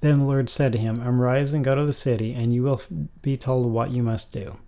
Then 0.00 0.18
the 0.18 0.24
Lord 0.26 0.50
said 0.50 0.72
to 0.72 0.78
him, 0.78 1.00
Arise 1.02 1.52
and 1.54 1.64
go 1.64 1.74
to 1.74 1.86
the 1.86 1.92
city, 1.92 2.34
and 2.34 2.52
you 2.52 2.62
will 2.62 2.82
be 3.22 3.36
told 3.38 3.72
what 3.72 3.90
you 3.90 4.02
must 4.02 4.32
do. 4.32 4.58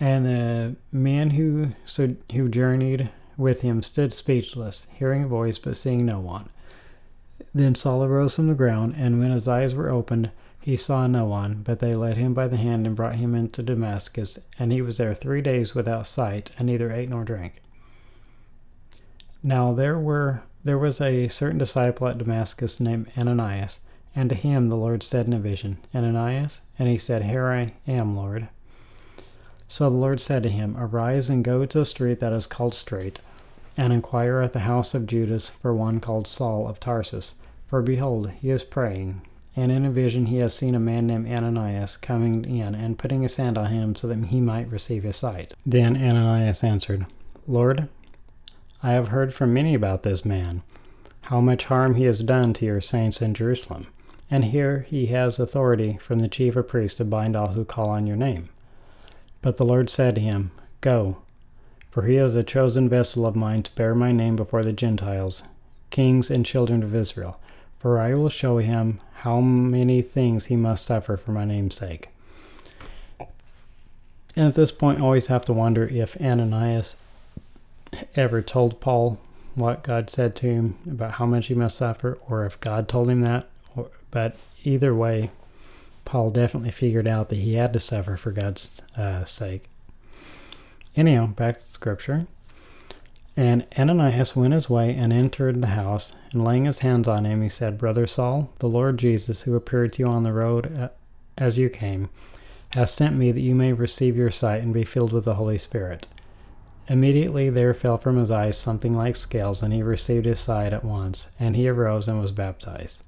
And 0.00 0.24
the 0.24 0.76
man 0.90 1.30
who 1.30 1.72
so, 1.84 2.16
who 2.32 2.48
journeyed 2.48 3.10
with 3.36 3.60
him 3.60 3.82
stood 3.82 4.12
speechless, 4.12 4.86
hearing 4.94 5.24
a 5.24 5.28
voice 5.28 5.58
but 5.58 5.76
seeing 5.76 6.06
no 6.06 6.18
one. 6.18 6.48
Then 7.54 7.74
Saul 7.74 8.04
arose 8.04 8.36
from 8.36 8.46
the 8.46 8.54
ground, 8.54 8.94
and 8.96 9.20
when 9.20 9.30
his 9.30 9.46
eyes 9.46 9.74
were 9.74 9.90
opened, 9.90 10.30
he 10.60 10.76
saw 10.76 11.06
no 11.06 11.24
one, 11.26 11.62
but 11.64 11.80
they 11.80 11.92
led 11.92 12.16
him 12.16 12.34
by 12.34 12.48
the 12.48 12.56
hand 12.56 12.86
and 12.86 12.96
brought 12.96 13.16
him 13.16 13.34
into 13.34 13.62
Damascus, 13.62 14.38
and 14.58 14.72
he 14.72 14.82
was 14.82 14.98
there 14.98 15.14
three 15.14 15.40
days 15.40 15.74
without 15.74 16.06
sight, 16.06 16.52
and 16.58 16.66
neither 16.66 16.92
ate 16.92 17.08
nor 17.08 17.24
drank. 17.24 17.62
Now 19.42 19.72
there 19.72 19.98
were 19.98 20.42
there 20.62 20.78
was 20.78 21.00
a 21.00 21.28
certain 21.28 21.58
disciple 21.58 22.06
at 22.08 22.18
Damascus 22.18 22.78
named 22.78 23.10
Ananias, 23.16 23.80
and 24.14 24.28
to 24.28 24.34
him 24.34 24.68
the 24.68 24.76
Lord 24.76 25.02
said 25.02 25.26
in 25.26 25.32
a 25.32 25.38
vision, 25.38 25.78
Ananias? 25.94 26.60
And 26.78 26.88
he 26.88 26.98
said, 26.98 27.24
Here 27.24 27.48
I 27.48 27.72
am, 27.90 28.14
Lord. 28.14 28.48
So 29.72 29.88
the 29.88 29.94
Lord 29.94 30.20
said 30.20 30.42
to 30.42 30.48
him, 30.48 30.76
Arise 30.76 31.30
and 31.30 31.44
go 31.44 31.64
to 31.64 31.78
the 31.78 31.84
street 31.84 32.18
that 32.18 32.32
is 32.32 32.48
called 32.48 32.74
Straight, 32.74 33.20
and 33.76 33.92
inquire 33.92 34.40
at 34.40 34.52
the 34.52 34.60
house 34.60 34.94
of 34.94 35.06
Judas 35.06 35.50
for 35.62 35.72
one 35.72 36.00
called 36.00 36.26
Saul 36.26 36.66
of 36.66 36.80
Tarsus. 36.80 37.36
For 37.68 37.80
behold, 37.80 38.30
he 38.30 38.50
is 38.50 38.64
praying. 38.64 39.22
And 39.54 39.70
in 39.70 39.84
a 39.84 39.90
vision 39.90 40.26
he 40.26 40.38
has 40.38 40.54
seen 40.54 40.74
a 40.74 40.80
man 40.80 41.06
named 41.06 41.28
Ananias 41.28 41.96
coming 41.96 42.44
in 42.44 42.74
and 42.74 42.98
putting 42.98 43.22
his 43.22 43.36
hand 43.36 43.56
on 43.56 43.66
him 43.66 43.94
so 43.94 44.08
that 44.08 44.24
he 44.26 44.40
might 44.40 44.68
receive 44.68 45.04
his 45.04 45.16
sight. 45.16 45.54
Then 45.64 45.96
Ananias 45.96 46.64
answered, 46.64 47.06
Lord, 47.46 47.88
I 48.82 48.90
have 48.90 49.08
heard 49.08 49.32
from 49.32 49.54
many 49.54 49.74
about 49.74 50.02
this 50.02 50.24
man, 50.24 50.62
how 51.22 51.40
much 51.40 51.66
harm 51.66 51.94
he 51.94 52.04
has 52.04 52.24
done 52.24 52.54
to 52.54 52.64
your 52.64 52.80
saints 52.80 53.22
in 53.22 53.34
Jerusalem. 53.34 53.86
And 54.28 54.46
here 54.46 54.80
he 54.88 55.06
has 55.06 55.38
authority 55.38 55.96
from 56.00 56.18
the 56.18 56.28
chief 56.28 56.56
of 56.56 56.66
priests 56.66 56.98
to 56.98 57.04
bind 57.04 57.36
all 57.36 57.48
who 57.48 57.64
call 57.64 57.90
on 57.90 58.08
your 58.08 58.16
name. 58.16 58.48
But 59.42 59.56
the 59.56 59.64
Lord 59.64 59.88
said 59.88 60.14
to 60.16 60.20
him, 60.20 60.50
Go, 60.80 61.18
for 61.90 62.02
he 62.02 62.16
is 62.16 62.36
a 62.36 62.42
chosen 62.42 62.88
vessel 62.88 63.26
of 63.26 63.34
mine 63.34 63.62
to 63.64 63.74
bear 63.74 63.94
my 63.94 64.12
name 64.12 64.36
before 64.36 64.62
the 64.62 64.72
Gentiles, 64.72 65.42
kings 65.90 66.30
and 66.30 66.44
children 66.44 66.82
of 66.82 66.94
Israel. 66.94 67.40
For 67.78 67.98
I 67.98 68.14
will 68.14 68.28
show 68.28 68.58
him 68.58 69.00
how 69.20 69.40
many 69.40 70.02
things 70.02 70.46
he 70.46 70.56
must 70.56 70.84
suffer 70.84 71.16
for 71.16 71.32
my 71.32 71.44
name's 71.44 71.74
sake. 71.74 72.10
And 74.36 74.46
at 74.46 74.54
this 74.54 74.70
point, 74.70 74.98
I 74.98 75.02
always 75.02 75.26
have 75.26 75.44
to 75.46 75.52
wonder 75.52 75.86
if 75.86 76.20
Ananias 76.20 76.96
ever 78.14 78.42
told 78.42 78.80
Paul 78.80 79.18
what 79.54 79.82
God 79.82 80.10
said 80.10 80.36
to 80.36 80.46
him 80.46 80.78
about 80.88 81.12
how 81.12 81.26
much 81.26 81.46
he 81.46 81.54
must 81.54 81.76
suffer, 81.76 82.18
or 82.28 82.46
if 82.46 82.60
God 82.60 82.88
told 82.88 83.08
him 83.08 83.22
that, 83.22 83.48
but 84.10 84.36
either 84.62 84.94
way, 84.94 85.30
Paul 86.10 86.30
definitely 86.30 86.72
figured 86.72 87.06
out 87.06 87.28
that 87.28 87.38
he 87.38 87.54
had 87.54 87.72
to 87.72 87.78
suffer 87.78 88.16
for 88.16 88.32
God's 88.32 88.82
uh, 88.96 89.24
sake. 89.24 89.70
Anyhow, 90.96 91.28
back 91.28 91.58
to 91.58 91.62
scripture. 91.62 92.26
And 93.36 93.64
Ananias 93.78 94.34
went 94.34 94.52
his 94.52 94.68
way 94.68 94.92
and 94.92 95.12
entered 95.12 95.62
the 95.62 95.68
house, 95.68 96.12
and 96.32 96.44
laying 96.44 96.64
his 96.64 96.80
hands 96.80 97.06
on 97.06 97.26
him, 97.26 97.42
he 97.42 97.48
said, 97.48 97.78
Brother 97.78 98.08
Saul, 98.08 98.52
the 98.58 98.68
Lord 98.68 98.98
Jesus, 98.98 99.42
who 99.42 99.54
appeared 99.54 99.92
to 99.92 100.02
you 100.02 100.08
on 100.08 100.24
the 100.24 100.32
road 100.32 100.76
uh, 100.76 100.88
as 101.38 101.58
you 101.58 101.70
came, 101.70 102.10
has 102.70 102.90
sent 102.90 103.14
me 103.14 103.30
that 103.30 103.42
you 103.42 103.54
may 103.54 103.72
receive 103.72 104.16
your 104.16 104.32
sight 104.32 104.64
and 104.64 104.74
be 104.74 104.82
filled 104.82 105.12
with 105.12 105.24
the 105.24 105.36
Holy 105.36 105.58
Spirit. 105.58 106.08
Immediately 106.88 107.50
there 107.50 107.72
fell 107.72 107.98
from 107.98 108.16
his 108.16 108.32
eyes 108.32 108.58
something 108.58 108.96
like 108.96 109.14
scales, 109.14 109.62
and 109.62 109.72
he 109.72 109.84
received 109.84 110.26
his 110.26 110.40
sight 110.40 110.72
at 110.72 110.84
once, 110.84 111.28
and 111.38 111.54
he 111.54 111.68
arose 111.68 112.08
and 112.08 112.20
was 112.20 112.32
baptized. 112.32 113.04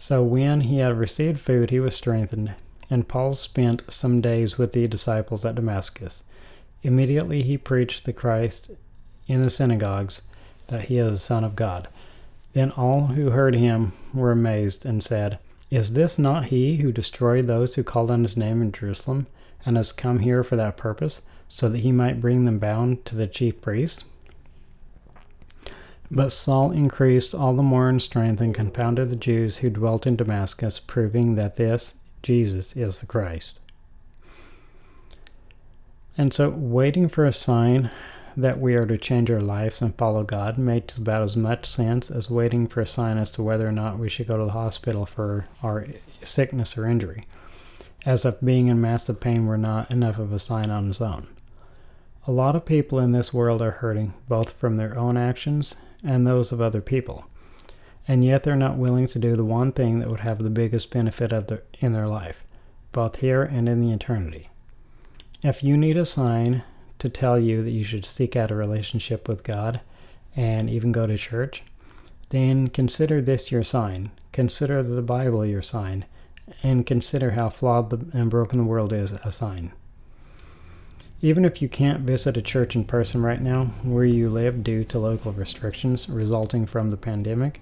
So 0.00 0.22
when 0.22 0.62
he 0.62 0.78
had 0.78 0.98
received 0.98 1.40
food, 1.40 1.68
he 1.68 1.78
was 1.78 1.94
strengthened, 1.94 2.54
and 2.88 3.06
Paul 3.06 3.34
spent 3.34 3.82
some 3.92 4.22
days 4.22 4.56
with 4.56 4.72
the 4.72 4.88
disciples 4.88 5.44
at 5.44 5.54
Damascus. 5.54 6.22
Immediately 6.82 7.42
he 7.42 7.58
preached 7.58 8.06
the 8.06 8.14
Christ 8.14 8.70
in 9.28 9.42
the 9.42 9.50
synagogues, 9.50 10.22
that 10.68 10.86
he 10.86 10.96
is 10.96 11.12
the 11.12 11.18
Son 11.18 11.44
of 11.44 11.54
God. 11.54 11.86
Then 12.54 12.70
all 12.70 13.08
who 13.08 13.28
heard 13.28 13.54
him 13.54 13.92
were 14.14 14.32
amazed, 14.32 14.86
and 14.86 15.04
said, 15.04 15.38
Is 15.70 15.92
this 15.92 16.18
not 16.18 16.46
he 16.46 16.76
who 16.76 16.92
destroyed 16.92 17.46
those 17.46 17.74
who 17.74 17.84
called 17.84 18.10
on 18.10 18.22
his 18.22 18.38
name 18.38 18.62
in 18.62 18.72
Jerusalem, 18.72 19.26
and 19.66 19.76
has 19.76 19.92
come 19.92 20.20
here 20.20 20.42
for 20.42 20.56
that 20.56 20.78
purpose, 20.78 21.20
so 21.46 21.68
that 21.68 21.82
he 21.82 21.92
might 21.92 22.22
bring 22.22 22.46
them 22.46 22.58
bound 22.58 23.04
to 23.04 23.14
the 23.14 23.26
chief 23.26 23.60
priests? 23.60 24.06
But 26.12 26.32
Saul 26.32 26.72
increased 26.72 27.36
all 27.36 27.54
the 27.54 27.62
more 27.62 27.88
in 27.88 28.00
strength 28.00 28.40
and 28.40 28.52
confounded 28.52 29.10
the 29.10 29.16
Jews 29.16 29.58
who 29.58 29.70
dwelt 29.70 30.08
in 30.08 30.16
Damascus, 30.16 30.80
proving 30.80 31.36
that 31.36 31.56
this 31.56 31.94
Jesus 32.22 32.74
is 32.76 33.00
the 33.00 33.06
Christ. 33.06 33.60
And 36.18 36.34
so, 36.34 36.50
waiting 36.50 37.08
for 37.08 37.24
a 37.24 37.32
sign 37.32 37.90
that 38.36 38.60
we 38.60 38.74
are 38.74 38.86
to 38.86 38.98
change 38.98 39.30
our 39.30 39.40
lives 39.40 39.80
and 39.80 39.94
follow 39.96 40.24
God 40.24 40.58
makes 40.58 40.96
about 40.96 41.22
as 41.22 41.36
much 41.36 41.64
sense 41.66 42.10
as 42.10 42.28
waiting 42.28 42.66
for 42.66 42.80
a 42.80 42.86
sign 42.86 43.16
as 43.16 43.30
to 43.32 43.42
whether 43.42 43.68
or 43.68 43.72
not 43.72 43.98
we 43.98 44.08
should 44.08 44.26
go 44.26 44.36
to 44.36 44.44
the 44.44 44.50
hospital 44.50 45.06
for 45.06 45.46
our 45.62 45.86
sickness 46.22 46.76
or 46.76 46.88
injury, 46.88 47.24
as 48.04 48.24
if 48.24 48.40
being 48.40 48.66
in 48.66 48.80
massive 48.80 49.20
pain 49.20 49.46
were 49.46 49.58
not 49.58 49.90
enough 49.90 50.18
of 50.18 50.32
a 50.32 50.38
sign 50.40 50.70
on 50.70 50.88
its 50.88 51.00
own. 51.00 51.28
A 52.26 52.32
lot 52.32 52.56
of 52.56 52.64
people 52.64 52.98
in 52.98 53.12
this 53.12 53.32
world 53.32 53.62
are 53.62 53.70
hurting, 53.70 54.14
both 54.28 54.52
from 54.52 54.76
their 54.76 54.98
own 54.98 55.16
actions 55.16 55.76
and 56.04 56.26
those 56.26 56.52
of 56.52 56.60
other 56.60 56.80
people. 56.80 57.24
And 58.08 58.24
yet 58.24 58.42
they're 58.42 58.56
not 58.56 58.76
willing 58.76 59.06
to 59.08 59.18
do 59.18 59.36
the 59.36 59.44
one 59.44 59.72
thing 59.72 60.00
that 60.00 60.08
would 60.08 60.20
have 60.20 60.38
the 60.42 60.50
biggest 60.50 60.90
benefit 60.90 61.32
of 61.32 61.46
their, 61.46 61.62
in 61.78 61.92
their 61.92 62.08
life, 62.08 62.44
both 62.92 63.20
here 63.20 63.42
and 63.42 63.68
in 63.68 63.80
the 63.80 63.92
eternity. 63.92 64.48
If 65.42 65.62
you 65.62 65.76
need 65.76 65.96
a 65.96 66.06
sign 66.06 66.62
to 66.98 67.08
tell 67.08 67.38
you 67.38 67.62
that 67.62 67.70
you 67.70 67.84
should 67.84 68.04
seek 68.04 68.36
out 68.36 68.50
a 68.50 68.54
relationship 68.54 69.28
with 69.28 69.44
God 69.44 69.80
and 70.36 70.68
even 70.68 70.92
go 70.92 71.06
to 71.06 71.16
church, 71.16 71.62
then 72.30 72.68
consider 72.68 73.20
this 73.20 73.50
your 73.50 73.64
sign. 73.64 74.10
Consider 74.32 74.82
the 74.82 75.02
Bible 75.02 75.44
your 75.44 75.62
sign, 75.62 76.04
and 76.62 76.86
consider 76.86 77.32
how 77.32 77.48
flawed 77.48 78.14
and 78.14 78.30
broken 78.30 78.58
the 78.58 78.64
world 78.64 78.92
is 78.92 79.12
a 79.12 79.32
sign. 79.32 79.72
Even 81.22 81.44
if 81.44 81.60
you 81.60 81.68
can't 81.68 82.00
visit 82.00 82.38
a 82.38 82.42
church 82.42 82.74
in 82.74 82.84
person 82.84 83.22
right 83.22 83.40
now 83.40 83.66
where 83.82 84.06
you 84.06 84.30
live 84.30 84.64
due 84.64 84.84
to 84.84 84.98
local 84.98 85.32
restrictions 85.32 86.08
resulting 86.08 86.66
from 86.66 86.88
the 86.88 86.96
pandemic, 86.96 87.60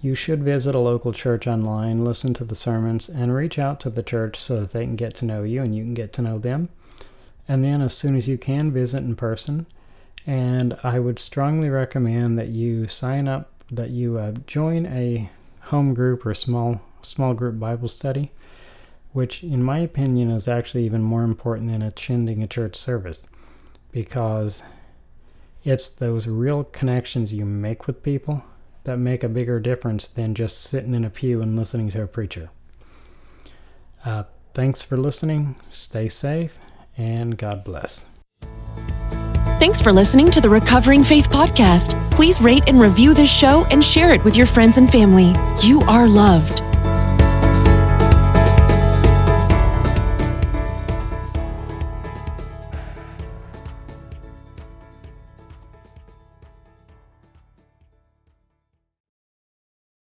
you 0.00 0.16
should 0.16 0.42
visit 0.42 0.74
a 0.74 0.80
local 0.80 1.12
church 1.12 1.46
online, 1.46 2.04
listen 2.04 2.34
to 2.34 2.44
the 2.44 2.56
sermons, 2.56 3.08
and 3.08 3.34
reach 3.34 3.56
out 3.56 3.78
to 3.80 3.90
the 3.90 4.02
church 4.02 4.36
so 4.36 4.60
that 4.60 4.72
they 4.72 4.84
can 4.84 4.96
get 4.96 5.14
to 5.16 5.24
know 5.24 5.44
you 5.44 5.62
and 5.62 5.76
you 5.76 5.84
can 5.84 5.94
get 5.94 6.12
to 6.14 6.22
know 6.22 6.38
them. 6.38 6.70
And 7.46 7.64
then, 7.64 7.80
as 7.82 7.96
soon 7.96 8.16
as 8.16 8.28
you 8.28 8.36
can, 8.36 8.72
visit 8.72 8.98
in 8.98 9.14
person. 9.14 9.66
And 10.26 10.76
I 10.82 10.98
would 10.98 11.18
strongly 11.18 11.70
recommend 11.70 12.36
that 12.38 12.48
you 12.48 12.88
sign 12.88 13.28
up, 13.28 13.50
that 13.70 13.90
you 13.90 14.18
uh, 14.18 14.32
join 14.46 14.86
a 14.86 15.30
home 15.60 15.94
group 15.94 16.26
or 16.26 16.34
small 16.34 16.80
small 17.02 17.32
group 17.32 17.60
Bible 17.60 17.88
study 17.88 18.32
which, 19.18 19.42
in 19.42 19.60
my 19.60 19.80
opinion, 19.80 20.30
is 20.30 20.46
actually 20.46 20.84
even 20.84 21.02
more 21.02 21.24
important 21.24 21.72
than 21.72 21.82
attending 21.82 22.40
a 22.40 22.46
church 22.46 22.76
service 22.76 23.26
because 23.90 24.62
it's 25.64 25.88
those 25.88 26.28
real 26.28 26.62
connections 26.62 27.34
you 27.34 27.44
make 27.44 27.88
with 27.88 28.00
people 28.04 28.44
that 28.84 28.96
make 28.96 29.24
a 29.24 29.28
bigger 29.28 29.58
difference 29.58 30.06
than 30.06 30.36
just 30.36 30.62
sitting 30.62 30.94
in 30.94 31.04
a 31.04 31.10
pew 31.10 31.42
and 31.42 31.56
listening 31.56 31.90
to 31.90 32.00
a 32.00 32.06
preacher. 32.06 32.48
Uh, 34.04 34.22
thanks 34.54 34.84
for 34.84 34.96
listening. 34.96 35.56
Stay 35.72 36.08
safe 36.08 36.56
and 36.96 37.36
God 37.36 37.64
bless. 37.64 38.04
Thanks 39.58 39.80
for 39.80 39.92
listening 39.92 40.30
to 40.30 40.40
the 40.40 40.48
Recovering 40.48 41.02
Faith 41.02 41.28
Podcast. 41.28 42.00
Please 42.12 42.40
rate 42.40 42.62
and 42.68 42.80
review 42.80 43.14
this 43.14 43.36
show 43.36 43.64
and 43.72 43.82
share 43.82 44.12
it 44.12 44.22
with 44.22 44.36
your 44.36 44.46
friends 44.46 44.78
and 44.78 44.88
family. 44.88 45.34
You 45.66 45.80
are 45.88 46.06
loved. 46.06 46.62